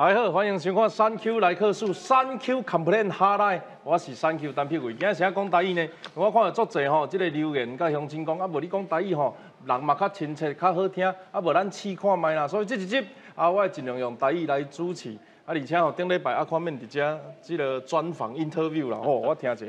[0.00, 4.94] 大家好，欢迎收看三 Q 来客数三 Q Complain Hotline，我是三 Q 单片位。
[4.94, 9.36] 今日想讲台语呢，我看到足济吼，即个留言甲乡亲讲，啊无你讲台语吼，
[9.66, 12.48] 人嘛较亲切，较好听，啊无咱试看卖啦。
[12.48, 12.98] 所以这一集
[13.34, 15.10] 啊，我会尽量用台语来主持，
[15.44, 19.66] 啊而且吼顶礼拜啊，看面伫遮即个专访 interview 啦，吼，我听一下，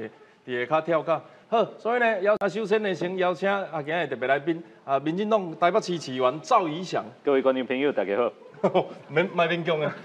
[0.48, 1.22] 伫下较跳脚。
[1.50, 7.04] 好，所以呢，邀啊首先呢，先邀请啊今日特别来宾啊，民进党台北市市议员赵宜翔。
[7.22, 8.32] 各位观众朋友，大家好。
[9.10, 9.96] 没没变强啊！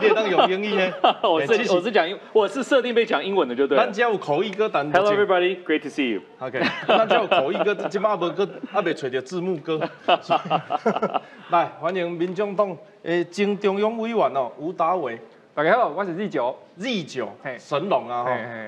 [0.00, 0.92] 你你当有英译呢？
[1.22, 3.76] 我是我是讲英，我是设定被讲英文的，就对。
[3.76, 4.90] 咱只有口译歌单。
[4.92, 6.22] Hello everybody, great to see you.
[6.38, 9.78] OK，咱只有口译歌，今麦无哥，还未找着字幕哥。
[11.50, 15.18] 来，欢迎民众党诶前中央委员哦，吴达伟。
[15.52, 18.24] 大家好，我是 Z 九，Z 九，神龙啊，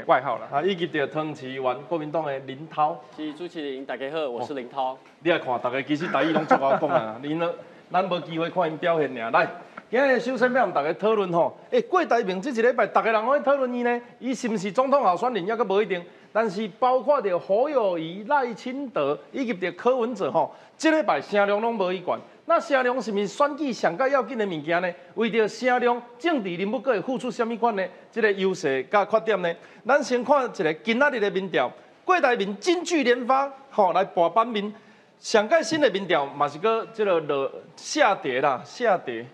[0.06, 0.48] 外号了。
[0.50, 3.00] 啊，以及着汤池湾国民党的林涛。
[3.16, 4.98] 是主持人，大家好，我是林涛。
[5.20, 7.48] 你来看，大家其实台语拢足好讲啊， 你呢？
[7.92, 9.30] 咱无机会看因表现尔。
[9.30, 9.48] 来，
[9.88, 16.04] 今日首先要和大家讨论吼，诶，郭台铭这一礼拜，大家人拢在讨论伊呢，伊是毋是总统候选人，抑阁无一定。
[16.32, 22.18] 但是包括着侯友谊、赖清德以及着柯文哲吼，这礼拜声量拢无一管。
[22.52, 24.94] 那声量是毋是选举上较要紧的物件呢？
[25.14, 27.82] 为着声量，政治人物阁会付出什物款呢？
[28.10, 29.50] 即个优势甲缺点呢？
[29.86, 31.72] 咱先看一个今仔日的民调，
[32.04, 34.70] 郭台铭金句连发，吼来博版面。
[35.18, 39.24] 上届新的民调嘛是个即个落下跌啦，下跌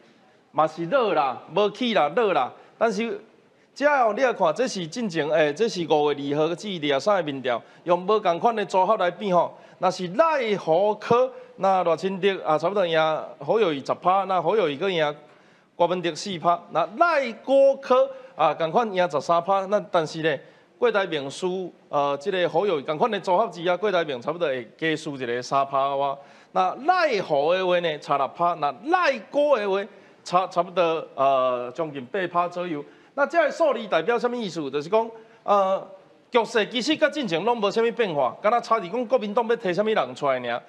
[0.52, 2.52] 嘛是落啦，无起啦，落啦。
[2.78, 3.20] 但是
[3.74, 9.58] 只要你来看，这是进前诶，这是五月二号至二十三个民调，用无共款的组合来比吼。
[9.80, 12.98] 那是赖何科，那赖清德啊，差不多赢
[13.39, 15.14] 好友谊十趴，那好友谊个赢
[15.77, 19.64] 郭文德四趴，那赖郭科啊，共款赢十三趴。
[19.67, 20.41] 那但是咧。
[20.79, 26.17] 郭台铭输，呃，即个好友，共款的组合之下，郭台铭差不多会加输一个三趴哇。
[26.52, 29.85] 那赖何的话呢，差六趴；那赖郭的话，
[30.23, 32.85] 差差不多呃将近八趴左右。
[33.14, 34.70] 那这个数字代表什么意思？
[34.70, 35.11] 就是讲，
[35.42, 35.85] 呃，
[36.30, 40.63] 局势其实甲进程拢无啥物变化，敢若差伫讲国民党要提啥物人出来尔。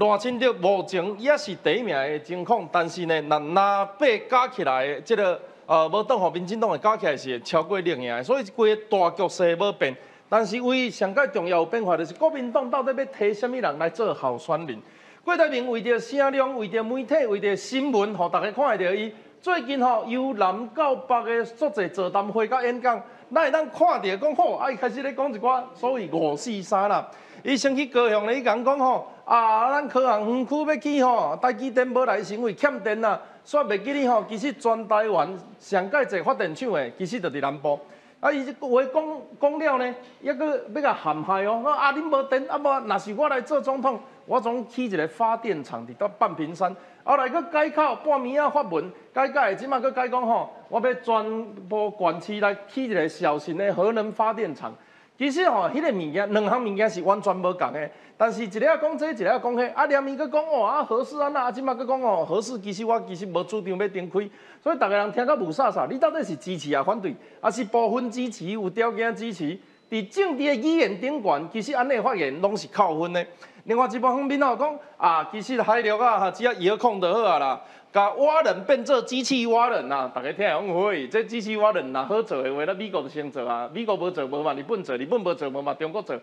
[0.00, 5.40] 赖清德目前也是第一名的情况，但是呢，那那八加起来，即个。
[5.66, 9.96] 呃，无当互民进党的加起来是超过零赢的，所以规个大局势无变。
[10.28, 14.76] 但是为上届重要变化就是国民党到底要提什么人来做候选人？
[15.24, 23.00] 郭台铭为着声量，为着媒体，为着新闻，互大家看会到伊最近吼由南到北的足侪座谈会甲演讲，
[23.32, 27.08] 咱会当看到讲吼，啊伊开始咧讲一寡所谓五四三啦。
[27.44, 33.16] 伊先去高雄咧，伊讲讲吼，啊咱科学园区要起吼，台积电无来是因为欠电啊。
[33.46, 35.28] 煞袂记哩吼，其实全台湾
[35.60, 37.78] 上届一发电厂诶，其实就伫南部。
[38.18, 41.62] 啊，伊这话讲讲了呢，抑个要甲陷害哦。
[41.64, 46.74] 啊，恁无电，啊无，若是我来做总统，我总起一个发电厂伫到半屏山。
[47.04, 54.74] 后来佫改口，半暝啊发文改改，即马佫改讲吼，我要全部县市来起一个小型的核能发电厂。
[55.20, 57.90] 其实吼，迄个物件，两项物件是完全无共的。
[58.16, 64.18] 但是一个讲这，一个讲迄，啊连伊佫讲哦，啊合适啊那，啊即马佫讲哦，合适其实我其实无主张要顶开，
[64.62, 65.86] 所以逐个人听到无煞煞。
[65.90, 69.58] 你到底是支持啊反对，还是部分支持有条件支持？
[69.90, 73.22] 伫政治的语言顶悬，其实安尼发言拢是扣分的。
[73.64, 77.60] 另外一部分面哦讲啊，其实海陆啊，只要遥控就好啊啦。
[77.92, 86.16] 甲挖人变做机器挖人呐，大家听下讲会，这机器挖人呐好做的话，那美国就先做啊，美国无做无嘛，日本做，日本无做无嘛，中国做。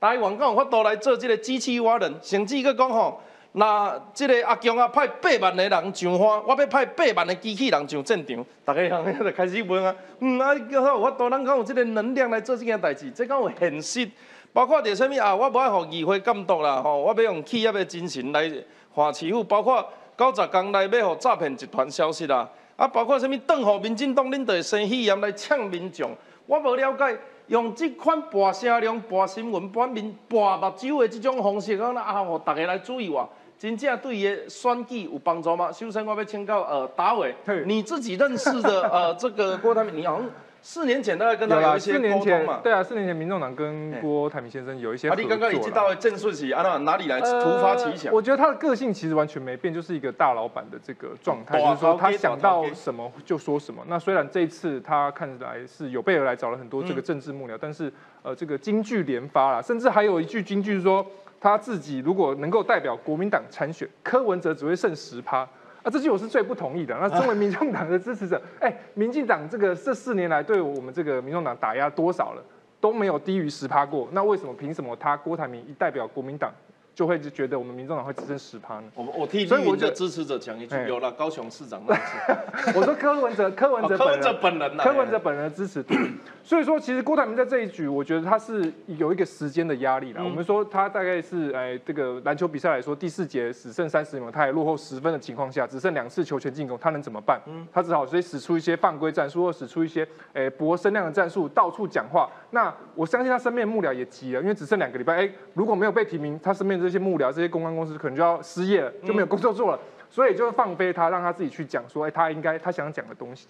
[0.00, 3.20] 台湾敢有法度来做这个机器挖人，甚至佫讲吼，
[3.52, 14.08] 那这个阿强啊派八万的人上花，我要派八万的机器人上战场，大家人就开始问啊，嗯啊，叫有法度，咱敢有这个能量来做这件代志，这敢有现实？
[14.54, 18.50] 包括着什么啊，我无爱互议会监督啦，吼，我要用企业的精神来
[18.92, 19.86] 划欺负，包括。
[20.16, 26.10] 九十天内要互诈骗集团消失啦，啊，包括什么邓互民进党，恁就会生气炎来呛民众。
[26.46, 27.16] 我无了解，
[27.46, 33.28] 用即款博声量、博新闻、博面、博目睭的即种方式，讲啊，互大家来注意我，
[33.58, 35.72] 真正对伊的选举有帮助吗？
[35.72, 37.34] 首先，我要请教呃，达伟，
[37.66, 40.30] 你自己认识的呃，这个郭台铭，你好像。
[40.64, 42.60] 四年前大概跟他有一些沟通嘛？
[42.62, 45.22] 对啊，四年前民众党跟郭台铭先生有一些合作。
[45.22, 48.14] 你刚刚已经到郑顺起啊，那哪里来突发奇想？
[48.14, 53.82] 我觉得他的个性其实完全没变，就是一个大老板的这个状态，就是说他想到什么就说什么。
[53.88, 57.92] 那虽然这一次他看起来是有备而来找了很多这个政治幕僚，但是
[58.22, 61.04] 呃，这个金句连发了，甚至还有一句金句说
[61.40, 65.44] 他自己如果能够代表国民党参选，柯文哲只会剩十趴。
[65.82, 66.96] 啊，这句我是最不同意的。
[67.00, 72.42] 那身为民众党的支持者，哎，民进党这个这四年来对我们这个民众党打压多少了，
[72.80, 74.08] 都没有低于十趴过。
[74.12, 76.52] 那为什么凭什么他郭台铭一代表国民党
[76.94, 78.84] 就会觉得我们民众党会只剩十趴呢？
[78.94, 85.94] 我我替所以我的支持者讲一句，有了高雄市长那次， 我说柯文哲，柯文哲柯文哲本人，柯文哲本人的支持度。
[86.44, 90.22] 所以说，其实郭台铭在这一局，我觉得他是有一个时间的压力啦。
[90.24, 97.40] 我们说他大概是哎，这个篮球比赛来说，第四节只剩三十秒，他还落后十分的情况下，只剩两次球权进攻，他能怎么办？
[97.72, 102.28] 他只好所以使出一些犯规战术，或使出一些哎博声量的战术，到处讲话。
[102.50, 109.78] 那我相信他身边幕僚也急了，因为只剩两个礼拜，哎，如果没有被提名，他身边这些幕僚、这些公关公司可能就要失业了，就没有工作做了。
[110.10, 113.48] 所以就放飞他，让他自己去讲说，哎，他应该他想讲的东西。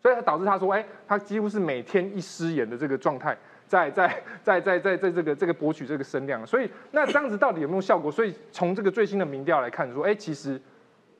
[0.00, 3.36] 所以他导致他说，哎，他几乎是每天一失言的这个状态，
[3.66, 6.46] 在在在在在在这个这个博取这个声量。
[6.46, 8.10] 所以那这样子到底有没有效果？
[8.10, 10.60] 所以从这个最新的民调来看，说，哎，其实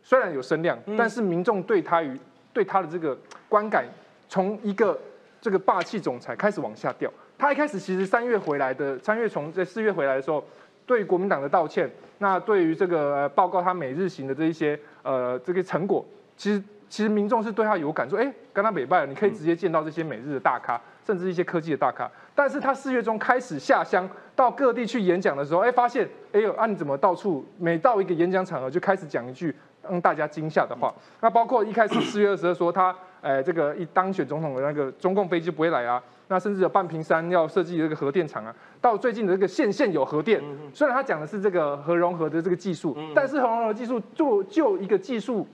[0.03, 2.19] 虽然有声量，但是民众对他与
[2.53, 3.85] 对他的这个观感，
[4.29, 4.97] 从一个
[5.41, 7.13] 这个霸气总裁开始往下掉。
[7.37, 10.45] 他一开始其实三月回来的，三月从在四月回来的时候，
[10.91, 11.89] 对国民党的道歉，
[12.19, 16.05] 那对于这个报告他每日行的这一些呃这个成果，
[16.37, 16.61] 其实。
[16.91, 20.77] 其实民众是对他有感，说，哎，跟他美拜了，你可以直接见到这些每日的大咖，
[21.07, 22.11] 甚至一些科技的大咖。
[22.35, 29.55] 但是他四月中开始下乡到各地去演讲的时候，哎，发现，哎呦，啊，你怎么到处每到一个演讲场合就开始讲一句
[29.89, 30.93] 让大家惊吓的话？
[31.21, 36.03] 那包括一开始四月二十二说他，哎，这个一当选总统的那个中共飞机不会来啊。
[36.31, 38.55] 那甚至有半屏山要设计这个核电厂啊。
[38.81, 40.41] 到最近的这个县县有核电，
[40.73, 45.47] 虽然他讲的是这个核融合的这个技术，但是核融合技术就就一个技术。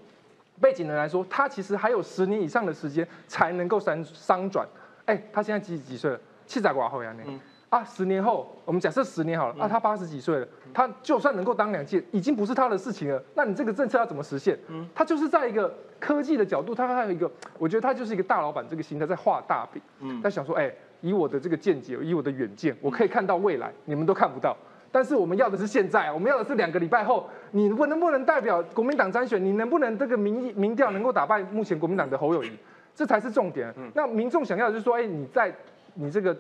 [0.58, 4.67] 背景的来说，它其实还有十年以上的时间才能够商商转。
[5.05, 6.19] 哎，他现在几几岁了？
[6.46, 7.38] 七仔寡后呀你？
[7.69, 13.23] 啊，十年后，我们假设十年好了，啊，他八十几岁了，他就算能够当两届，已经不是他的事情了。
[13.34, 14.58] 那你这个政策要怎么实现？
[14.69, 19.81] 嗯，他就是在一个科技的角度，他还有一个，我觉得他就是一个大老板这个心态在画大饼。
[20.00, 20.70] 嗯，他想说，哎，
[21.00, 24.55] 以我的这个见解，以我的远见，我可以看到未来，你们都看不到。
[24.93, 29.43] 但是我们要的是现在，我们要的是两个礼拜后，你不能不能代表国民党参选？
[29.43, 32.50] 你能不能这个民意民调能够打败目前国民党的侯友谊？
[32.94, 33.72] 这才是重点。
[33.94, 35.50] 那民众想要的就是说，哎，你在
[35.94, 36.37] 你这个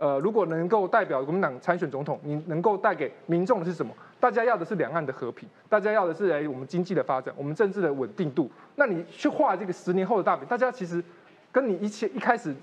[0.00, 3.92] 呃，如果能够代表国民党参选总统，你能够带给民众的是什么？
[4.18, 8.50] 大家要的是两岸的和平，大家要的是哎，我们经济的发展，我们政治的稳定度。
[8.76, 11.04] 那你去画这个十年后的大饼，大家其实
[11.52, 12.54] 跟你一切一开始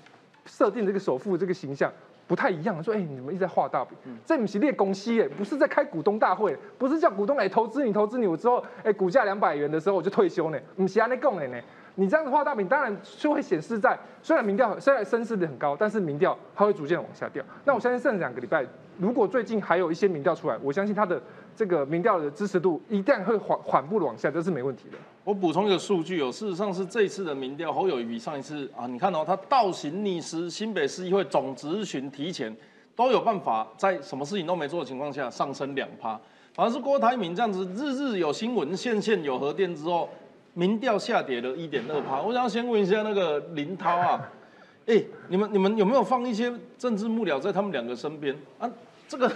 [0.46, 1.92] 设定这个首富这个形象。
[2.26, 3.96] 不太一样，说哎，你们一直在画大饼，
[4.26, 11.58] 这不是列公司哎，不是在开股东大会，不是叫股东来投资你，投资你，我之后哎，股价两百元的时候我就退休呢，不是安那讲的呢。
[12.00, 17.44] 你这样子画大饼，当然就会显示在虽然民调虽然声势很高，但是民调它会逐渐往下掉。
[17.64, 18.64] 那我相信剩两个礼拜，
[18.98, 21.20] 如果最近还有一些民调出来，我相信它的
[21.56, 24.98] 这个民调的支持度一旦会缓缓步往下，这是没问题的。
[25.24, 32.56] 我补充一个数据哦，事实上是这次的民调侯友谊上一次啊，你看哦，他倒行逆施，新北市议会总咨询提前
[32.94, 36.16] 都有办法在什么事情都没做的情况下上升两趴，
[36.54, 40.08] 反而是郭台铭这样子日日有新闻，线线有核电之后。
[40.58, 44.28] 民调下跌了一点二趴，我想先问一下那个林涛啊，
[44.86, 48.68] 哎，你们你们有没有放一些政治幕僚在他们两个身边啊？
[49.06, 49.30] 这个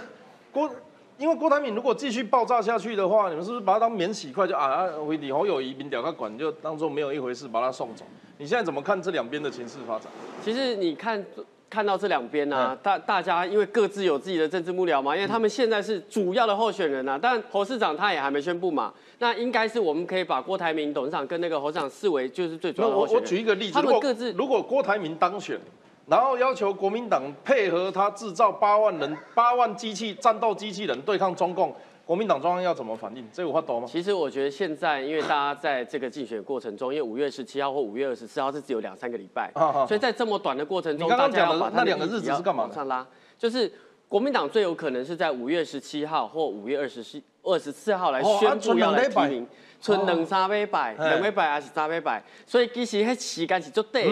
[0.51, 0.69] 郭，
[1.17, 4.85] 因为郭台铭如果继续爆炸下去的话，你们是不是把他当免洗筷就啊？
[5.07, 8.03] 回李侯友谊民调他管就当做没有一回事，把他送走？
[8.37, 10.11] 你现在怎么看这两边的情势发展？
[10.43, 11.25] 其实你看。
[11.73, 23.15] 看到这两边呢，大大家因为各自有自己的政治幕僚嘛，因为他们现在是主要的候选人啊，但侯市长他也还没宣布嘛，那应该是我们可以把郭台铭董事长跟那个侯市长视为就是最主要的候选人。
[23.15, 25.59] 我我举一个例子，他们各自如果郭台铭当选，
[26.05, 31.75] 然后要求国民党配合他制造八万人八万机器战斗机器人对抗中共。
[32.05, 33.25] 国民党中央要怎么反应？
[33.31, 33.87] 这有话多吗？
[33.89, 39.51] 其实我觉得现在，因为大家在这个竞选过程中，因为五月十七号或五月二十四号是只有两三个礼拜，
[39.87, 42.63] 所以在这么短的过程中，刚刚讲的那两个日子是干嘛？
[42.63, 43.07] 往上拉，
[43.37, 43.71] 就是
[44.13, 49.47] 国民党最有可能是在五月十七号或五月二十四、二十四号来宣布要来提名。
[49.81, 54.05] 存两三百百，两百百还是三百百，所以其实迄时间是足短。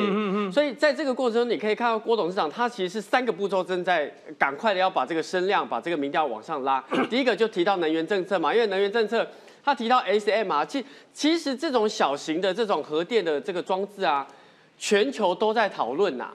[0.51, 6.83] 所以在这个过程中，你可以看到郭董事长他其实是三个步骤正在赶快的要把这个声量、把这个民调往上拉。
[7.07, 9.25] 第一个就提到能源政策嘛，因为能源政策
[9.63, 14.27] 他提到 S M 啊，其其实这种小型的这种核电的这个装置啊，
[14.79, 16.31] 全球都在讨论呐。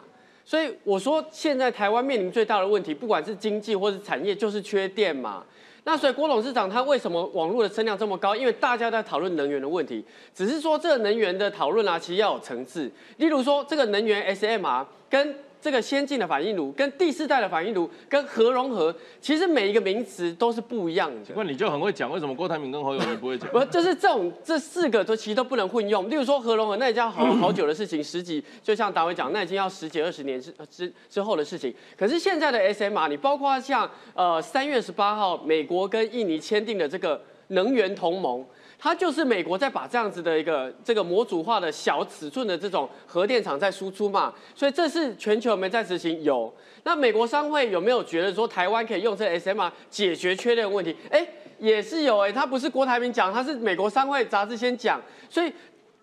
[0.46, 5.44] 所以我说现在台湾面临最大的问题，不管是经济或是产业，就是缺电嘛。
[5.82, 8.34] 那所以郭董事长他为什么网络的声量这么高？
[8.34, 12.90] 因为大家在讨论能源的问题，只是说这个能源的讨论啊，其实要有层次。
[13.16, 21.32] 例如说这个能源 SM 啊跟这个先进的反应炉、跟第四代的反应炉、跟核融合，其实每一个名词都是不一样的。
[21.34, 23.50] 那你就很会讲，为什么郭台铭跟侯友宜不会讲？
[23.50, 26.08] 不， 就是这种这四个都其实都不能混用。
[26.08, 31.74] 例如说核融合，那已经好好久的事情，十几，就像达伟讲，那已经要十几二十年之之之后的事情。
[31.96, 38.44] 可是现在的 SMR，你包括像呃三月十八号，美国跟印尼签订的这个能源同盟。
[38.78, 46.22] 它就是美国在把这样子的一个这个模组化的小尺寸的这种核电厂在输出嘛，所以这是全球有没在执行？
[46.22, 46.52] 有。
[46.84, 50.94] 那美国商会有没有觉得说台湾可以用这 SMR 解决缺电问题？
[51.10, 51.26] 哎，
[51.58, 55.52] 也是有哎，它不是郭台铭讲，它是美国商会杂志先讲，所以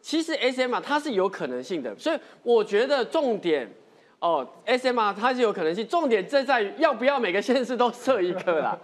[0.01, 3.71] 其实 SMR 它是有可能性的，所以我觉得重点
[4.19, 8.77] 哦，SMR 它是有可能性，重点在在于要不要每个县市都设一个啦。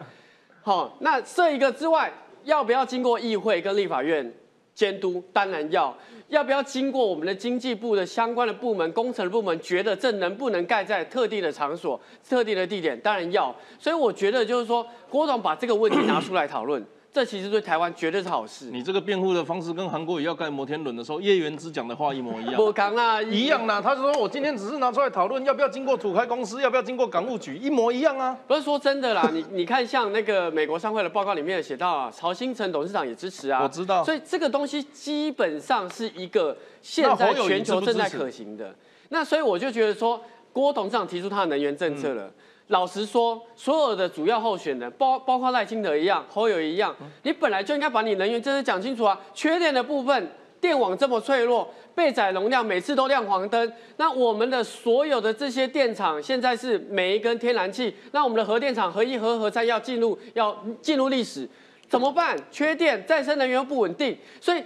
[0.62, 2.14] 好，那设一个之外。
[2.50, 4.34] 要不要经过议会跟立法院
[4.74, 5.24] 监督？
[5.32, 5.96] 当然要。
[6.30, 13.00] 要不要经过我们的经济部的相关的部门、工程部门，觉得这能不能盖在特定的场所、特定的地点？
[13.00, 13.56] 当然要。
[13.80, 16.84] 所以我觉得就是说，郭总把这个问题拿出来讨论。
[17.12, 18.66] 这其实对台湾绝对是好事。
[18.66, 22.56] 你这个辩护的方式跟韩国瑜要盖摩天轮的时候，叶元之讲的话一模一样。
[22.62, 23.82] 我刚啊，一样啦。
[23.82, 28.38] 他说我今天只是拿出来讨论，要不要经过土开公司，要不要经过港务局，一模一样啊。
[28.48, 33.64] 不是说真的啦，你你看像那个美国商会的报告里面写到啊，曹新成董事长也支持啊。
[33.64, 34.04] 我知道。
[34.04, 38.76] 所以这个东西基本上是一个现在全球正在可行的。
[39.10, 40.22] 那所以我就觉得说，
[40.54, 42.32] 郭董事长提出他的能源政策了。
[42.70, 49.20] 老实说，所有的主要候选人，包包括赖清德一样，侯友一样，你本来就应该把你能源政策讲清楚啊。
[49.34, 53.74] 缺电的部分，电网这么脆弱，备载容量每次都亮黄灯。
[53.98, 61.50] 那我们的所有的这些电厂，现在是每一根天然气，那我们的核电厂核一、核核三要进入要进入历史，
[61.88, 62.38] 怎么办？
[62.52, 64.64] 缺电，再生能源又不稳定，所以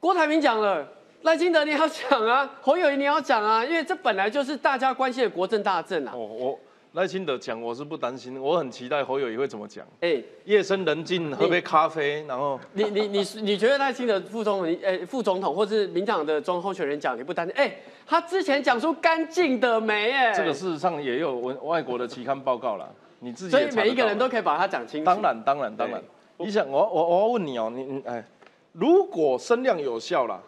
[0.00, 0.88] 郭台铭讲了，
[1.20, 6.12] 赖清德你要讲啊，侯友宜你要讲啊，因为这本来就是大家关心的国政大政啊。
[6.14, 6.58] 哦，我。
[6.94, 9.84] 赖清德讲，我是不担心，我很期待侯友谊会怎么讲。
[10.00, 17.54] 哎，夜深人静，喝杯咖啡，然后你你你你觉得赖清德副总统，哎，副总统或是民党的中候选人讲，你不担心？
[17.56, 25.04] 哎，他之前讲出干净的煤，哎，这个事实上也有文外国的期刊报告啦，你自己所以每一个人都可以把它讲清楚。
[25.04, 26.00] 当然当然当然，
[26.36, 28.24] 你想我我我要问你哦，你你哎，
[28.70, 30.40] 如果声量有效啦，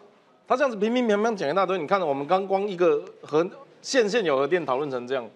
[0.47, 3.45] 他这样子平平平平讲一大堆，你看我们刚光一个核
[3.81, 5.29] 现现有核电讨论成这样。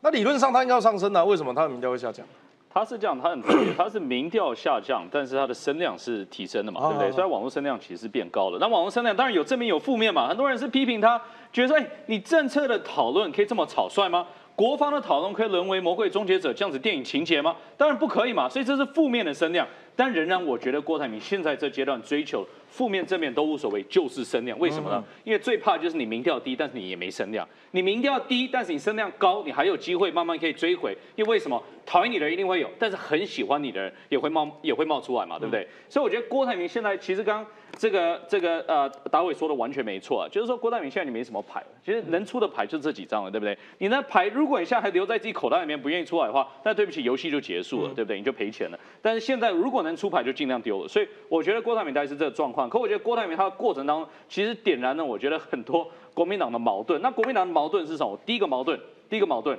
[0.00, 2.24] 那理论上它应该要上升的，为什么它的民调会下降？
[2.70, 7.10] 它是这样，它很特别，它是民调下降，但是它的声量是提升的嘛，对不对？
[7.10, 8.58] 所以网络声量其实是变高了。
[8.60, 11.20] 那网络声量当然有正面有负面嘛，很多人是批评他，
[11.52, 14.26] 觉得说，哎，你政策的讨论可以这么草率吗？
[14.54, 17.56] 国防的讨论可以沦为魔鬼终结者这样子电影情节吗？
[17.76, 19.66] 当然不可以嘛，所以这是负面的声量。
[19.98, 24.56] 但仍然，我觉得郭台铭现在这阶段追求负面正面都无所谓，就是声量。
[24.60, 25.02] 为什么呢？
[25.24, 30.96] 因为最怕就是你民调低，但是你也没声量；你民调低，但是你声量高，你还有机会慢慢可以追回。
[31.16, 31.60] 因为为什么？
[31.84, 35.66] 讨厌你的人一定会有，但是很喜欢你的人也会冒也会冒出来嘛，对不对？
[35.88, 37.44] 所以我觉得郭台铭现在其实刚
[37.78, 43.56] 这个这个呃达伟说的完全没错啊，就是说郭台铭现在你没什么牌，其实能出的牌就这几张了，对不对？
[43.78, 48.18] 你那牌如果你现在还留在自己口袋里面不愿意出来的话，那对不起，游戏就结束了，对不对？
[48.18, 48.78] 你就赔钱了。
[49.00, 52.68] 但是现在如果能出牌就尽量丢了，所以我觉得郭台铭大概是这个状况。
[52.68, 57.00] 可我觉得郭台铭他的过程当中其实点燃了我觉得很多国民党的矛盾。
[57.00, 58.18] 那国民党的矛盾是什么？
[58.26, 58.76] 第一个矛盾，
[59.08, 59.56] 第一个矛盾。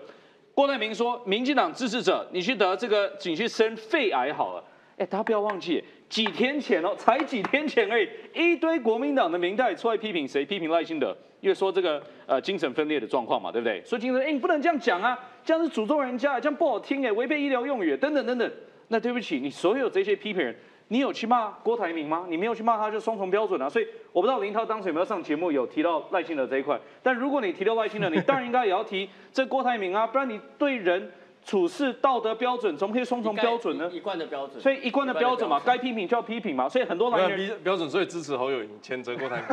[0.54, 4.64] 郭台铭说：“民进党支持者，你去得这个，你去生肺癌好了。”
[4.98, 10.44] 哎，大家不要忘记，几天前哦，才几天前而已，一堆国民党的民代出来批评谁？
[10.44, 13.82] 批评赖清德，因为说这个呃精神分裂的状况嘛，对不对？
[13.86, 18.52] 说精神，哎，你不能这样讲啊，这样是诅咒人家，这样不好听哎，违背医疗用语等等等等。
[18.88, 20.56] 那对不起，你所有这些批评人。
[20.92, 22.26] 你有去骂郭台铭吗？
[22.28, 23.70] 你没有去骂他，就双重标准啊！
[23.70, 26.80] 所以我不知道林涛当时有没有上节目，有提到赖清德这一块。
[27.04, 31.12] 但如果你提到赖清德，你当然应该也要提这郭台铭啊，不然你对人
[31.46, 33.90] 处事道德标准怎么可以双重标准呢？
[33.92, 34.62] 一贯的标准。
[34.62, 36.70] 所以一贯的标准嘛，该批评就要批评嘛。
[36.70, 39.48] 所以很多蓝人标准，所以支持侯友宜，谴责郭台铭。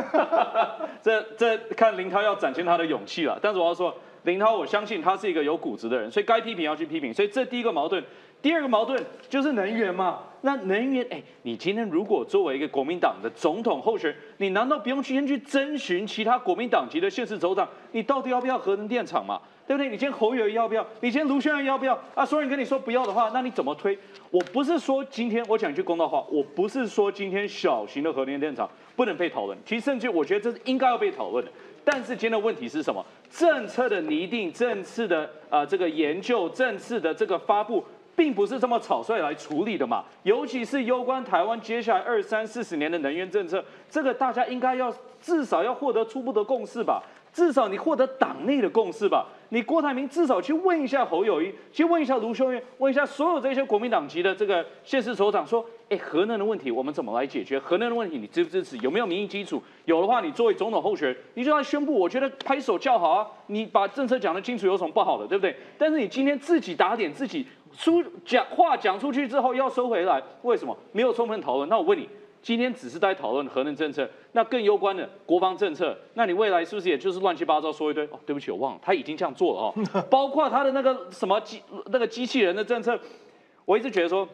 [1.01, 3.39] 这这看林涛要展现他的勇气了。
[3.41, 3.95] 但是我要说，
[4.27, 7.13] 林涛我相信他是一个有骨子的人，所以该批评要去批评。
[7.13, 8.03] 所以这第一个矛盾。
[8.39, 19.41] 第二个矛盾就是能源嘛，那能源，哎，你今天如果作为一个国民党的总统候选人，你难道不用先去征询其他国民党籍的县市首长，你到底要不要核能电厂嘛？
[19.65, 19.89] 对不对？
[19.89, 20.85] 你今天侯友要不要？
[21.01, 21.99] 你今天卢先生要不要？
[22.13, 23.97] 啊，所有人跟你说不要的话，那你怎么推？
[24.29, 31.51] 我不是说今天我讲一句公道话，我不是说今天小型的核能电厂不能被讨论，其实甚至我觉得这是应该要被讨论的。
[31.89, 33.01] 但是今天的问题是什么？
[33.29, 37.81] 政策的拟定、政策的啊这个研究、政策的这个发布。
[38.17, 44.91] 并不是这么草率来处理的嘛，尤其是攸关台湾接下来二三四十年的能源政策，这个大家应该要
[45.21, 47.03] 至少要获得初步的共识吧。
[47.37, 49.27] 至少你获得党内的共识吧。
[49.49, 57.59] 你郭台铭至少去问一下侯友谊，去问一下卢秀燕，问一下所有这些国民党籍的这个县市首长，说，哎，核能的问题我们怎么来解决？
[57.59, 58.75] 核能的问题你支不支持？
[58.79, 59.61] 有没有民意基础？
[59.85, 63.27] 有的话，你作为总统候选人，你就要宣布，我觉得拍手叫好啊！
[63.45, 65.55] 你把政策讲得清楚，有什么不好的，对不对？
[65.77, 67.45] 但是你今天自己打点自己，
[67.77, 70.75] 出讲话讲出去之后要收回来，为什么？
[70.91, 71.69] 没有充分讨论。
[71.69, 72.09] 那我问你。
[72.41, 78.05] 今天只是在讨论核能政策，那更攸关的国防政策，那你未来是不是也就是乱七八糟说一堆？
[78.05, 82.99] 哦，对不起，我忘了，他已经这样做了哦， 包括他的那个什么机那个机器人的政策，
[83.65, 84.27] 我一直觉得说，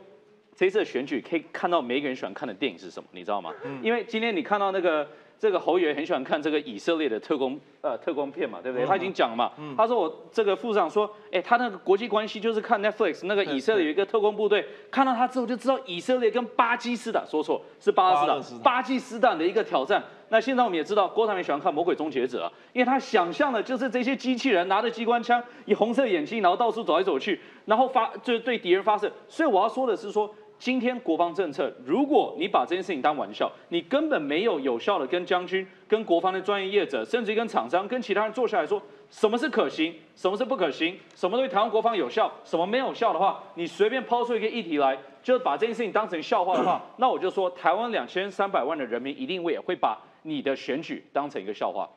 [0.55, 3.53] 这次的选举可以看到每一个人喜欢看的电影是什么，你知道吗？
[3.81, 5.07] 因为今天你看到那个。
[5.43, 8.87] 这个侯爷很喜欢看这个以色列的特工呃特工片嘛，对不对？
[8.87, 20.01] 他已经讲了嘛，他说我这个副长说，哎，他那个国际关系就是看 Netflix 那个以色列有一个特工部队，看到他之后就知道以色列跟巴基斯坦说错是巴勒斯坦巴基斯坦的一个挑战。
[20.29, 29.11] 那现在我们也知道郭台铭喜欢看《魔鬼终结者》，因为他想象的就是这些机器人拿着机关枪，以红色眼镜，然后到处走来走去，然后发就是对敌人发射。
[29.27, 30.33] 所以我要说的是说。
[30.59, 51.89] 今天国防政策，如果你把这件事情当玩笑，你根本没有有效的跟将军、跟国防的专业业者，甚至跟厂商、跟其他人坐下来说，什么是可行，什么是不可行，什么对台湾国防有效，什么没有效的话，你随便抛出一个议题来，就把这件事情当成笑话的话，那我就说，台湾两千三百万的人民一定会也会把你的选举当成一个笑话。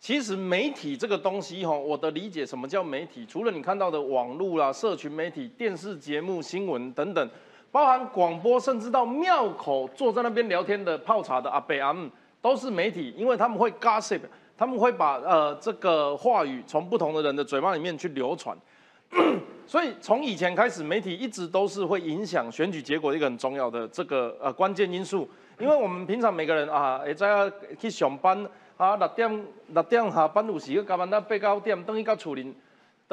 [0.00, 3.26] 其实媒体这个东西哈，我的理解，什么叫媒体？
[3.26, 7.28] 除了你看到的网络啦、社群媒体、电视节目、新闻等等。
[7.74, 12.08] 包含广播，甚至到庙口坐在那边聊天的泡茶的阿伯阿姆，
[12.40, 14.20] 都是媒体，因为他们会 gossip，
[14.56, 18.56] 他们会把呃这个话语从不同的人的嘴巴里面去流传，
[19.66, 25.28] 所以从以前开始，媒体一直都是会影响选举结果一个很重要的这个呃关键因素。
[25.58, 32.54] 因为我们平常每个人啊，也在去上班啊六点六点下班有时加班到八九点，等于到厝里。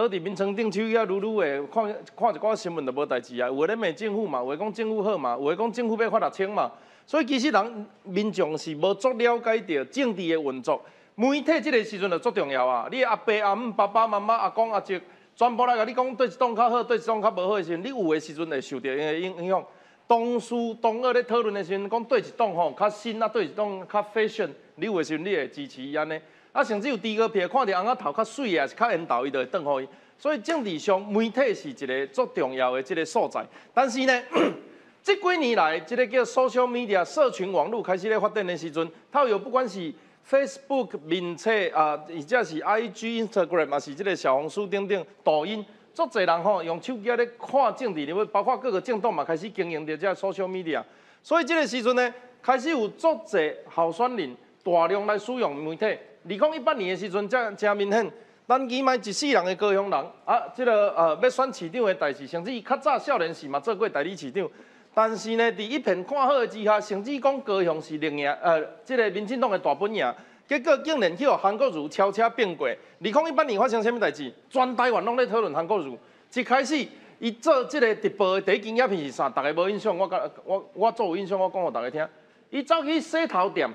[0.01, 3.47] 倒伫眠床顶手遐撸撸的，看看一寡新闻就无代志啊。
[3.47, 6.71] 有诶咧骂政府嘛，有诶讲政府好嘛，有诶讲政府要发六千嘛。
[7.05, 10.81] 所以其实人民众是无足了解着政治的运作。
[11.13, 12.87] 媒体即个时阵就足重要啊！
[12.91, 14.99] 你阿爸阿姆、爸爸妈妈、阿公阿叔，
[15.35, 19.63] 全部来甲你讲对一栋较好，对一栋较无好的时阵，你有诶时阵会受到因个影影响。
[20.07, 26.19] 同事同学咧讨论的时阵，讲对一栋吼较新啊，对一栋较 fashion，你有诶时阵你会支持伊安尼。
[26.51, 29.87] 啊，甚至有第二片看到翁仔头较水啊，是较缘投伊就会转互伊。
[30.17, 33.43] 所以政治上媒体是一个足重要的一个所在。
[33.73, 34.21] 但是呢，
[35.01, 39.91] 这几年来，这个叫 social media 社群网络开始咧发展的时阵，它有不管是
[40.29, 50.83] Facebook 面册啊，或者是 IG、Instagram 啊，是这个小红书等等、抖音，足侪人吼用手机咧看政治，因包括各个政党嘛开始经营着这 social media。
[51.23, 55.97] 所以这个时阵呢，开始有足侪候选人大量来使用媒体。
[56.23, 58.11] 二零一八年的时阵，才真明显，
[58.47, 64.47] 咱起码一世人的高雄人啊，这个呃要选市长的代志，甚至伊较早少年时嘛做过代理市长，
[64.93, 70.13] 但是呢，伫一片看好之下，甚至讲高雄是另一，呃，这个民进党的大本营，
[70.47, 72.67] 结果竟然去韩国瑜悄悄变过。
[72.67, 74.31] 二零一八年发生什么代志？
[74.47, 75.97] 全台湾拢咧讨论韩国瑜，
[76.33, 76.85] 一开始
[77.17, 79.27] 伊做即个直播的第一间影片是啥？
[79.27, 82.07] 大家无印象，我甲我我做有印象，我讲互大家听。
[82.51, 83.67] 伊走去洗头店，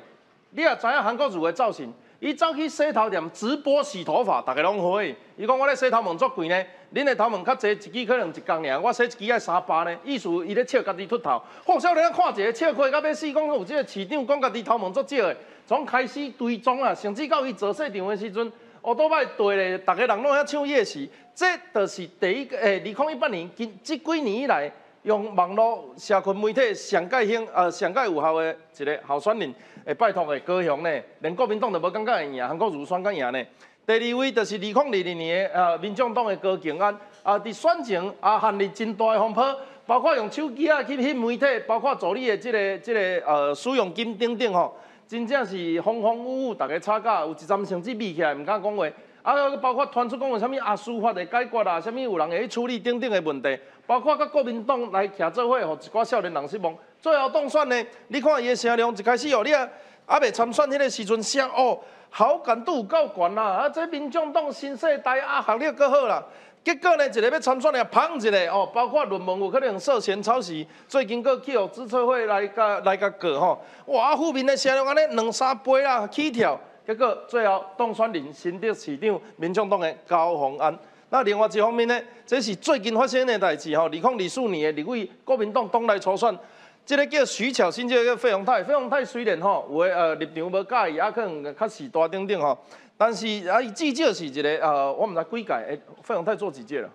[0.50, 1.92] 你也知影韩国瑜的造型。
[2.18, 5.14] 伊走去洗头店直播洗头发，大家拢好诶。
[5.36, 9.94] 伊讲我咧洗头毛足贵呢，恁的头毛较济，一支可能一公尔，我洗一支爱三百呢。
[10.02, 11.42] 意思伊咧笑家己秃头。
[11.66, 18.50] 好少年看一个笑亏到要死，讲有即个市长讲家己头毛足少诶，从开始追踪啊，甚至到伊做市场诶时阵，
[18.82, 24.72] 乌多摆对咧，大家人拢遐唱夜市，这就是第一个诶，二零一八年今即几年以来。
[25.06, 29.54] 用网络社群媒体上盖兴呃上盖有效的一个候选人，
[29.86, 33.40] 会拜托的高雄呢，连国民党都无感觉会赢，韩国如选敢赢呢。
[33.86, 36.92] 第二位就是二零二二年诶呃民众党的高景安，
[37.22, 48.84] 啊，伫选前啊喊你真大的风波，包括用手机啊去翕媒体，包括助理的这个这个呃使用金等等吼，真正是风风雨雨，大家吵架，有一阵甚至闭起来唔敢讲话。
[49.26, 56.72] 啊，包括传出讲有啥物啊司法的解决啊，啥物有人会去处理等等的问题，包括甲国民党来徛做伙，互一寡少年人失望。
[57.00, 59.68] 最后当选呢，你看伊的声量一开始哦，你啊
[60.06, 61.76] 还未参选迄个时阵声哦，
[62.08, 63.42] 好感度有够悬啦。
[63.42, 66.22] 啊，这民众党新世代啊，学历够好啦。
[66.62, 76.56] 结果呢，一个要参选的捧一个哦，包括论文有可能涉嫌抄袭，最近佫去互资策会来甲来甲告吼，哇，负面的声量安尼两三倍啦起跳。
[76.86, 80.78] 结果最后当选人新的市长，民众党的高鸿安。
[81.10, 83.84] 那另外一方面呢，这是最近发生的代志吼。
[83.84, 86.36] 二零二四年的立委国民党党内初选，
[86.84, 88.62] 这个叫徐巧芯，这个叫费鸿泰。
[88.62, 92.56] 费鸿泰虽然吼有诶呃立场无介意，啊可能较时大顶顶吼，
[92.96, 96.90] 但是啊伊至少是一个呃，我毋知几届诶，费鸿泰做几届了？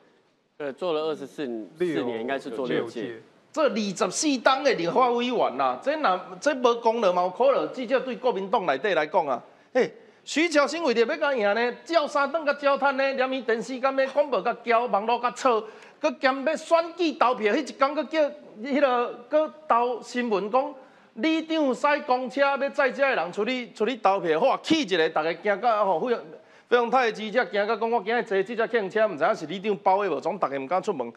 [0.57, 1.45] 呃，做了二十四
[1.77, 3.21] 四年，应该是做六届。
[3.51, 7.33] 这二十四档的立法委员呐，这那这无功了嘛？
[7.37, 9.41] 可能至少对国民党内底来讲啊，
[9.73, 9.93] 嘿，
[10.25, 15.63] 徐巧芯为着要甲赢呢，照三顿甲焦炭呢，连伊电视间咩广播甲交网络甲错，
[16.01, 18.19] 佮兼要选举投票，迄一讲佮叫
[18.61, 20.73] 迄个佮投新闻讲，
[21.13, 26.23] 李长驶公车要载遮个人出去出去投票，哇，气一个，大家惊到吼，非常
[26.67, 31.11] 非常太记者惊到讲，我今日坐这只客车，毋知影是李长包的无，总大家毋敢出门。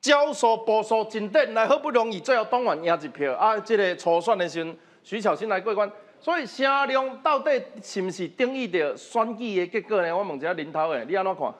[0.00, 3.58] 交数步数真短，来好不容易最后党员赢一票啊！
[3.58, 4.70] 这个初选的时候，
[5.02, 10.16] 徐巧芯来过关，所以声量到底是不是定义着选举的结果呢？
[10.16, 11.54] 我问一下林涛诶，你安怎看？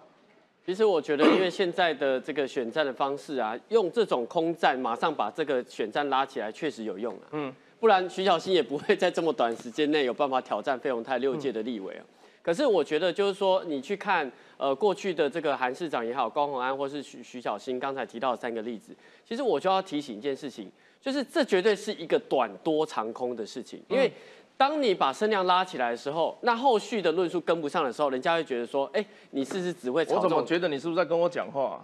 [0.65, 7.23] 其实我觉得，因为现在的这个选战的方式啊，用这种空战马上把这个选战拉起来，确实有用啊。
[7.33, 12.05] 嗯，不然徐小新也不会在这么短时间内有办法挑战费鸿泰六届的立委啊。
[12.43, 14.31] 可是我觉得，就是说你去看。
[14.59, 23.83] 呃，过去的这个韩市长也好，高鸿安或是徐徐小新刚才提到的三个例子，其实我就要提醒一件事情，就是这绝对是一个短多长空的事情。
[23.87, 24.11] 因为
[24.57, 31.81] 当你把声量拉起来的时候，那后续的论述跟不上的时候，人家会觉得说，哎，你是不是只会我怎么觉得你是不是在跟我讲话？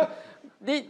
[0.60, 0.88] 你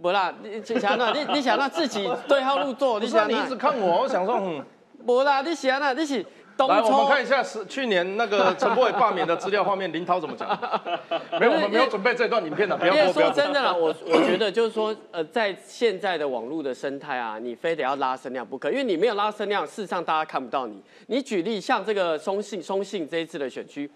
[0.00, 4.64] 不啦，你想那，你你想那自己对号入座， 你想你一直看我，我想说，嗯，
[5.06, 6.24] 不啦，你想那，你是。
[6.66, 10.48] 来，我们看一下是去年那个陈柏伟罢免的资料画面，林涛怎么讲？
[11.38, 13.12] 没有，我们没有准备这段影片的，不要播。
[13.12, 20.82] 说真的啦，我我觉得就是说，呃，在现在的网络的生态啊，你非得要拉声量不可，因为你没有拉声量，事实上大家看不到你。
[21.06, 23.88] 你举例像这个松信，松信这一次的选区，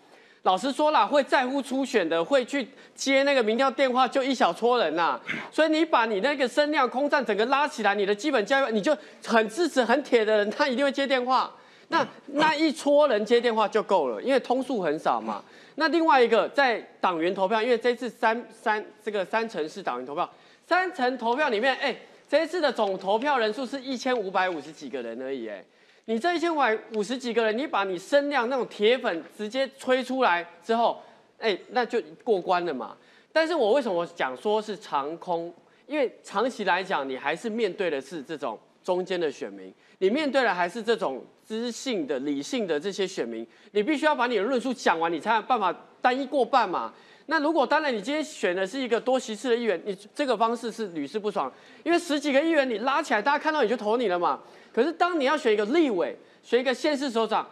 [0.43, 5.19] 老实说了，会在乎初选的，会去接那个民调电话，就一小撮人呐。
[5.51, 8.97] 所以你把你那个声量空战整个拉起来，你的基本教育，你就
[9.27, 11.51] 很支持、很铁的人，他一定会接电话。
[11.93, 15.45] 那那一撮人接电话就够了，因为通数很少嘛。
[15.75, 20.29] 那另外一个在党员投票，因为这次三三这个三层是党员投票，
[20.67, 21.95] 三层投票里面，哎，
[22.27, 25.63] 这一次的总投票人数是一千五百五十几个人而已，哎，
[26.07, 31.03] 你这一千五百五十几个人，你把你声量那种铁粉直接吹出来之后，
[31.39, 32.97] 哎，那就过关了嘛。
[33.35, 35.53] 但是我为什么讲说是长空？
[35.87, 41.23] 因为长期来讲，你还是面对的是这种中间的选民，你面对的还是这种。
[41.47, 46.93] 知性的、理性的这些选民，你必须要把你的论述讲完，你才有办法单一过半嘛。
[47.27, 51.51] 那如果当然你今天选的是一个多席次的议员，你这个方式是屡试不爽，
[51.85, 54.41] 因为十几个议员你拉起来，大家看到你就投你了嘛。
[54.73, 57.47] 可是当你要选一个立委、选一个县市首长，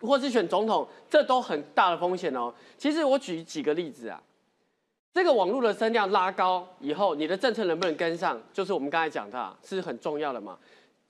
[0.00, 2.52] 或是选总统，这都很大的风险哦。
[2.78, 4.20] 其实我举几个例子啊，
[5.12, 10.58] 这个网络的声量拉高以后，你的政策能不能跟上，就是我们刚才讲的，是很重要的嘛。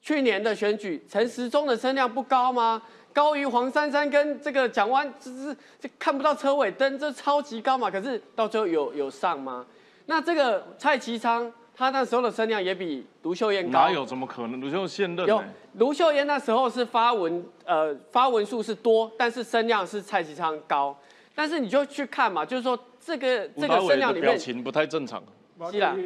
[0.03, 2.81] 去年的选举，陈时中的声量不高吗？
[3.13, 7.91] 高于黄珊珊跟这个蒋万，这是这看不到车尾灯，这超级高嘛？
[7.91, 9.67] 可是到最后有有上吗？
[10.07, 13.81] 那这个蔡其昌，他那时候的声量也比卢秀燕高。
[13.81, 14.07] 哪有？
[14.07, 14.61] 怎么可能？
[14.61, 15.43] 卢秀现任有
[15.75, 20.97] 卢秀燕那时候是发文，呃，发文数是多，但是声量是蔡其昌高。
[21.35, 25.23] 但是你就去看嘛，就是说这个这个声量里面表情不太正常。
[25.69, 25.97] 是啦，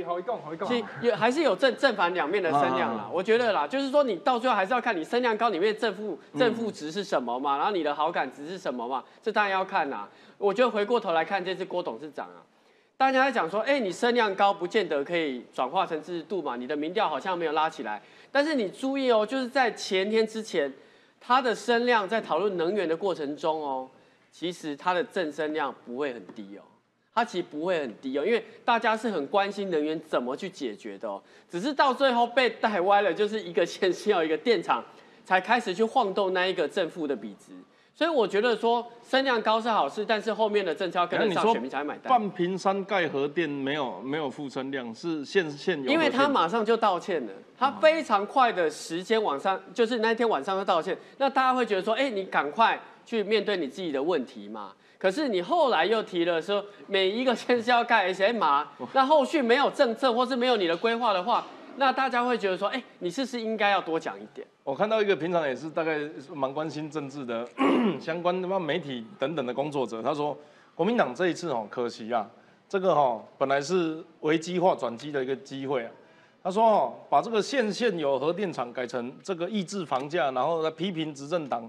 [0.67, 3.09] 其有还是有正正反两面的声量啦。
[3.13, 10.09] 我觉得啦，就是说你到最后还是要看你声量高里面正负正负值是什么嘛，然后你的好感值是什么嘛，这当然要看啦。
[10.39, 12.43] 我觉得回过头来看这次郭董事长啊，
[12.97, 18.01] 大家在讲说，哎，你声量高不见得可以转化成支持度嘛，你的民调好像没有拉起来。
[18.33, 20.73] 但是你注意哦，就是在前天之前，
[21.21, 23.89] 他的声量在讨论能源的过程中哦，
[24.33, 26.63] 其实他的正声量不会很低哦。
[27.15, 34.83] 它其实不会很低哦，因为大家是很关心能源怎么去解决的哦，只是到最后被带歪了，就是一个先需要一个电厂，
[35.25, 37.53] 才开始去晃动那一个正负的比值。
[37.97, 42.11] 所以我觉得说声量高是好事，但是后面的政策要跟得上，选民才买单。
[42.11, 45.89] 半屏山盖核电没有没有负声量，是现现有。
[45.89, 54.73] 因为他马上就道歉了，他非常快的时间晚上，就是那天晚上就道歉，那大家会觉得说，哎，你赶快去面对你自己的问题嘛。
[54.99, 64.47] 可是你后来又提了说，每一个县市要盖 SMR，那后续没有政策或是没有你的规划的话，那大家会觉得说，哎，你是不是应该要多讲一点？
[64.63, 65.99] 我看到一个平常也是大概
[66.33, 67.47] 蛮关心政治的
[68.01, 70.35] 相关的媒体等等的工作者，他说，
[70.75, 72.27] 国民党这一次哦，可惜啊，
[72.67, 75.91] 这个哈本来是危机化转机的一个机会啊。
[76.43, 81.69] 他说哦，把这个县现有核电厂改成这个抑制房价，然后来批评执政党。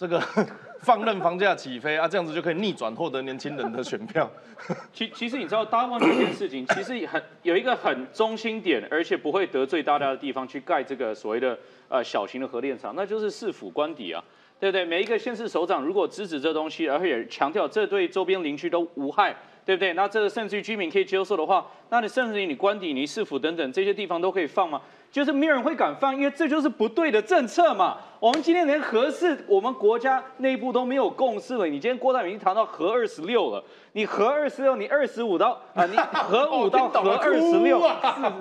[0.00, 0.18] 这个
[0.80, 4.30] 放任房价起飞啊，这样子就可以逆转获得年轻人的选票。
[4.94, 11.58] 其其实你知道，大家忘了一件事情，其实很有一个很中心点，而且不会得罪大家的地方，去盖这个所谓的
[11.90, 14.24] 呃小型的核电厂，那就是市府官邸啊，
[14.58, 14.86] 对不对？
[14.86, 19.36] 每一个县市首长如果支持这东西，而且强调这对周边邻居都无害，
[19.66, 19.92] 对不对？
[19.92, 24.80] 那这个甚至于居民可以接受的话，那你甚至于你官邸、你市府等等这些地方都可以放吗？
[25.10, 27.98] 就是没有人会敢放，因为这就是不对的政策嘛。
[28.20, 31.66] 我们今天连核四，我们国家内部都没有共识了。
[31.66, 37.82] 你今天郭台铭谈到核二十六了，你核二十六，你二十五到啊，你 核五到核二十六，